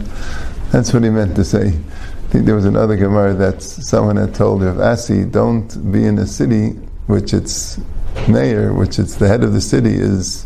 that's 0.72 0.94
what 0.94 1.04
he 1.04 1.10
meant 1.10 1.36
to 1.38 1.44
say. 1.44 1.70
I 1.70 2.32
think 2.32 2.46
there 2.46 2.54
was 2.54 2.66
another 2.66 2.96
Gemara 2.96 3.34
that 3.34 3.64
someone 3.64 4.18
had 4.18 4.36
told 4.36 4.62
Rav 4.62 4.80
Asi, 4.80 5.26
don't 5.26 5.92
be 5.92 6.06
in 6.06 6.20
a 6.20 6.28
city 6.28 6.70
which 7.08 7.34
its 7.34 7.80
mayor, 8.28 8.74
which 8.74 9.00
it's 9.00 9.16
the 9.16 9.28
head 9.28 9.44
of 9.44 9.54
the 9.54 9.62
city, 9.62 9.94
is 9.94 10.46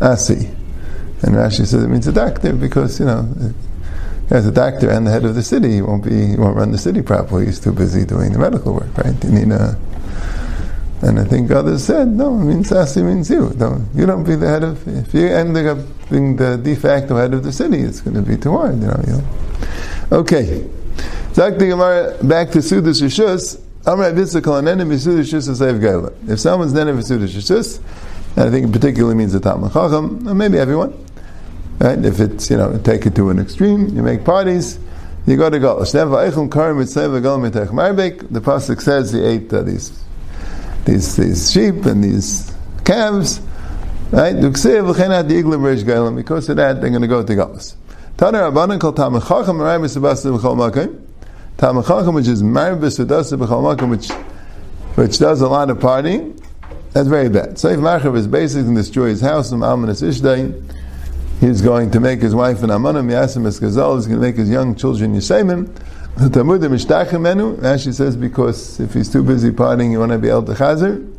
Asi. 0.00 0.46
And 1.22 1.34
Rashi 1.34 1.66
says 1.66 1.74
it 1.74 1.88
means 1.88 2.06
a 2.06 2.12
doctor 2.12 2.52
because, 2.54 2.98
you 2.98 3.06
know, 3.06 3.28
as 4.30 4.46
a 4.46 4.52
doctor 4.52 4.90
and 4.90 5.06
the 5.06 5.10
head 5.10 5.24
of 5.24 5.34
the 5.34 5.42
city, 5.42 5.72
he 5.72 5.82
won't 5.82 6.04
be, 6.04 6.28
he 6.28 6.36
won't 6.36 6.56
run 6.56 6.70
the 6.72 6.78
city 6.78 7.02
properly. 7.02 7.46
He's 7.46 7.60
too 7.60 7.72
busy 7.72 8.06
doing 8.06 8.32
the 8.32 8.38
medical 8.38 8.72
work, 8.72 8.96
right? 8.96 9.22
You 9.24 9.30
need 9.30 9.50
a, 9.52 9.78
and 11.02 11.18
I 11.18 11.24
think 11.24 11.50
others 11.50 11.84
said, 11.84 12.08
no, 12.08 12.34
it 12.34 12.44
means 12.44 12.70
Asi 12.72 13.02
means 13.02 13.30
you. 13.30 13.50
Don't, 13.56 13.88
you 13.94 14.06
don't 14.06 14.24
be 14.24 14.36
the 14.36 14.46
head 14.46 14.62
of, 14.62 14.86
if 14.86 15.14
you 15.14 15.26
end 15.26 15.56
up 15.56 15.78
being 16.10 16.36
the 16.36 16.58
de 16.58 16.74
facto 16.74 17.16
head 17.16 17.32
of 17.32 17.42
the 17.42 17.52
city, 17.52 17.78
it's 17.80 18.00
going 18.00 18.16
to 18.16 18.22
be 18.22 18.36
too 18.36 18.52
hard, 18.52 18.80
you 18.80 18.86
know. 18.86 19.00
You 19.06 19.12
know. 19.14 19.24
Okay. 20.18 20.68
Back 21.34 21.56
to 22.50 22.58
Sudas 22.58 23.00
Rishus. 23.00 23.60
If 23.82 23.88
someone's 26.38 26.74
Sudas 26.74 27.32
Rishus, 27.32 27.80
and 28.36 28.44
I 28.44 28.50
think 28.50 28.66
it 28.68 28.72
particularly 28.72 29.14
means 29.14 29.32
the 29.32 29.40
Talmud 29.40 29.72
Chacham, 29.72 30.36
maybe 30.36 30.58
everyone, 30.58 30.92
right? 31.78 31.98
If 32.04 32.20
it's, 32.20 32.50
you 32.50 32.58
know, 32.58 32.78
take 32.84 33.06
it 33.06 33.14
to 33.16 33.30
an 33.30 33.38
extreme, 33.38 33.88
you 33.96 34.02
make 34.02 34.22
parties, 34.22 34.78
you 35.26 35.38
go 35.38 35.48
to 35.48 35.58
Galus. 35.58 35.92
The 35.92 36.00
Pasuk 38.40 38.80
says 38.82 39.12
he 39.12 39.22
ate 39.22 39.52
uh, 39.52 39.62
these, 39.62 40.04
these, 40.84 41.16
these 41.16 41.50
sheep 41.50 41.86
and 41.86 42.04
these 42.04 42.52
calves, 42.84 43.40
right? 44.10 44.34
Because 44.38 44.66
of 44.66 44.96
that, 46.56 46.80
they're 46.80 46.90
going 46.90 47.00
to 47.00 47.08
go 47.08 47.22
to 47.22 47.32
Galus. 47.34 47.74
Taner 48.18 48.52
Rabbanan 48.52 48.78
called 48.78 48.96
Talmud 48.96 49.22
Chacham 49.22 49.56
Marai 49.56 49.78
B'Sebasa 49.78 50.38
B'Chol 50.38 50.70
Makim. 50.70 51.06
Talmud 51.60 52.14
which 52.14 52.26
is 52.26 52.42
Marai 52.42 52.78
B'Sebasa 52.78 53.38
B'Chol 53.38 53.76
Makim, 53.76 53.90
which, 53.90 54.10
which 54.96 55.18
does 55.18 55.42
a 55.42 55.46
lot 55.46 55.68
of 55.68 55.76
partying, 55.76 56.42
that's 56.94 57.06
very 57.06 57.28
bad. 57.28 57.50
Seif 57.56 57.76
Machav 57.76 58.16
is 58.16 58.26
basically 58.26 58.74
destroy 58.74 59.08
his 59.08 59.20
house, 59.20 59.50
from 59.50 59.60
Almanas 59.60 60.02
Ishdai. 60.02 60.74
He's 61.38 61.60
going 61.60 61.90
to 61.90 62.00
make 62.00 62.22
his 62.22 62.34
wife 62.34 62.62
an 62.62 62.70
Amanim, 62.70 63.10
Yasim 63.10 63.42
Eskazal, 63.42 63.96
he's 63.96 64.06
going 64.06 64.18
to 64.20 64.26
make 64.26 64.36
his 64.36 64.48
young 64.48 64.74
children 64.74 65.14
Yisemim. 65.14 65.70
The 66.16 66.30
Talmud 66.30 66.62
Mishtachimenu, 66.62 67.56
Rashi 67.58 67.92
says, 67.92 68.16
because 68.16 68.80
if 68.80 68.94
he's 68.94 69.12
too 69.12 69.22
busy 69.22 69.50
partying, 69.50 69.92
you 69.92 69.98
want 69.98 70.12
to 70.12 70.18
be 70.18 70.30
able 70.30 70.44
to 70.44 70.52
chazer, 70.52 71.14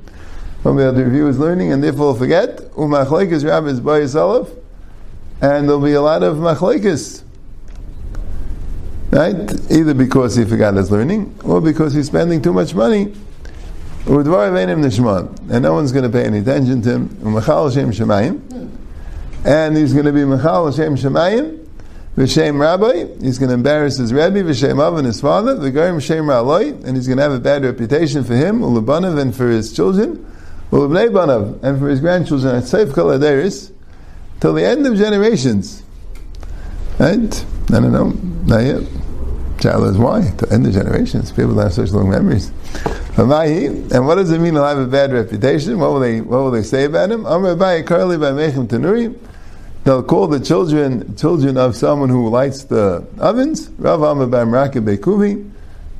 won't 0.63 0.75
be 0.75 0.83
able 0.83 0.95
to 0.95 1.03
review 1.03 1.25
his 1.27 1.37
learning, 1.37 1.71
and 1.71 1.83
therefore 1.83 2.15
forget. 2.15 2.57
Umachlek 2.71 3.31
is 3.31 3.45
Rabbis 3.45 3.79
Bayis 3.79 4.19
Aleph 4.19 4.49
and 5.41 5.67
there'll 5.67 5.81
be 5.81 5.93
a 5.93 6.01
lot 6.01 6.23
of 6.23 6.37
machlekes. 6.37 7.23
Right? 9.11 9.71
Either 9.71 9.93
because 9.93 10.35
he 10.35 10.45
forgot 10.45 10.75
his 10.75 10.89
learning, 10.89 11.37
or 11.43 11.59
because 11.61 11.93
he's 11.93 12.07
spending 12.07 12.41
too 12.41 12.53
much 12.53 12.73
money. 12.73 13.13
And 14.07 14.25
no 14.25 15.73
one's 15.73 15.91
going 15.91 16.03
to 16.03 16.09
pay 16.09 16.25
any 16.25 16.39
attention 16.39 16.81
to 16.81 16.89
him. 16.91 17.09
And 19.43 19.77
he's 19.77 19.93
going 19.93 20.05
to 20.05 20.11
be 20.11 20.23
Machal 20.25 20.71
Hashem 20.71 20.95
Shemayim, 20.95 21.67
V'Shem 22.15 22.59
Rabbi, 22.59 23.05
he's 23.23 23.37
going 23.37 23.49
to 23.49 23.53
embarrass 23.53 23.97
his 23.97 24.11
Rebbe, 24.11 24.43
V'Shem 24.43 24.79
Av 24.79 24.97
and 24.97 25.05
his 25.05 25.21
father, 25.21 25.55
V'Garim 25.55 26.01
Shem 26.01 26.25
Ra'aloi, 26.25 26.83
and 26.83 26.95
he's 26.95 27.07
going 27.07 27.17
to 27.17 27.23
have 27.23 27.31
a 27.31 27.39
bad 27.39 27.63
reputation 27.63 28.23
for 28.23 28.35
him, 28.35 28.61
Ulubanav, 28.61 29.19
and 29.19 29.35
for 29.35 29.47
his 29.47 29.71
children, 29.73 30.25
Ulubnei 30.71 31.09
Banav, 31.09 31.63
and 31.63 31.79
for 31.79 31.87
his 31.89 31.99
grandchildren, 31.99 32.55
at 32.55 32.63
Seif 32.63 32.93
Kol 32.93 33.17
till 34.39 34.53
the 34.53 34.65
end 34.65 34.85
of 34.87 34.95
generations. 34.97 35.83
Right? 36.99 37.45
I 37.69 37.79
don't 37.79 37.91
know, 37.91 38.09
not 38.45 38.59
yet. 38.59 38.83
Child 39.61 39.85
is 39.85 39.97
why? 39.97 40.31
To 40.39 40.51
end 40.51 40.65
of 40.65 40.73
generations. 40.73 41.31
People 41.31 41.53
don't 41.53 41.63
have 41.63 41.73
such 41.73 41.91
long 41.91 42.09
memories. 42.09 42.51
And 43.15 44.07
what 44.07 44.15
does 44.15 44.31
it 44.31 44.39
mean 44.39 44.55
to 44.55 44.63
have 44.63 44.79
a 44.79 44.87
bad 44.87 45.13
reputation? 45.13 45.77
What 45.77 45.91
will 45.91 45.99
they 45.99 46.21
what 46.21 46.39
will 46.39 46.49
they 46.49 46.63
say 46.63 46.85
about 46.85 47.11
him? 47.11 47.21
They'll 49.83 50.03
call 50.03 50.27
the 50.27 50.39
children 50.39 51.15
children 51.15 51.57
of 51.57 51.75
someone 51.75 52.09
who 52.09 52.29
lights 52.29 52.63
the 52.63 53.05
ovens. 53.19 53.69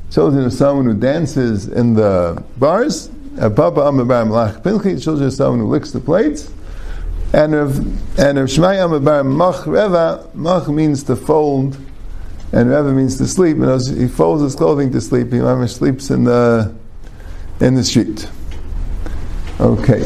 Children 0.10 0.46
of 0.46 0.54
someone 0.54 0.86
who 0.86 0.94
dances 0.96 1.68
in 1.68 1.94
the 1.94 2.44
bars. 2.58 3.10
Uh, 3.40 3.50
children 3.50 5.26
of 5.28 5.34
someone 5.34 5.60
who 5.60 5.68
licks 5.68 5.92
the 5.92 6.02
plates. 6.04 6.52
And 7.34 7.54
Rav, 7.54 7.78
and 8.20 8.38
Rav 8.40 8.48
Shmai 8.50 9.04
Bar 9.06 9.24
Mach 9.24 9.66
Reva, 9.66 10.28
Mach 10.34 10.68
means 10.68 11.04
to 11.04 11.16
fold, 11.16 11.78
and 12.52 12.70
Reva 12.70 12.92
means 12.94 13.18
to 13.18 13.28
sleep. 13.28 13.58
And 13.58 13.98
he 13.98 14.08
folds 14.08 14.44
his 14.44 14.56
clothing 14.56 14.92
to 14.92 15.02
sleep. 15.02 15.32
He 15.32 15.68
sleeps 15.68 16.10
in 16.10 16.24
the 16.24 16.76
in 17.60 17.76
the 17.76 17.84
street. 17.84 18.28
Okay. 19.60 20.02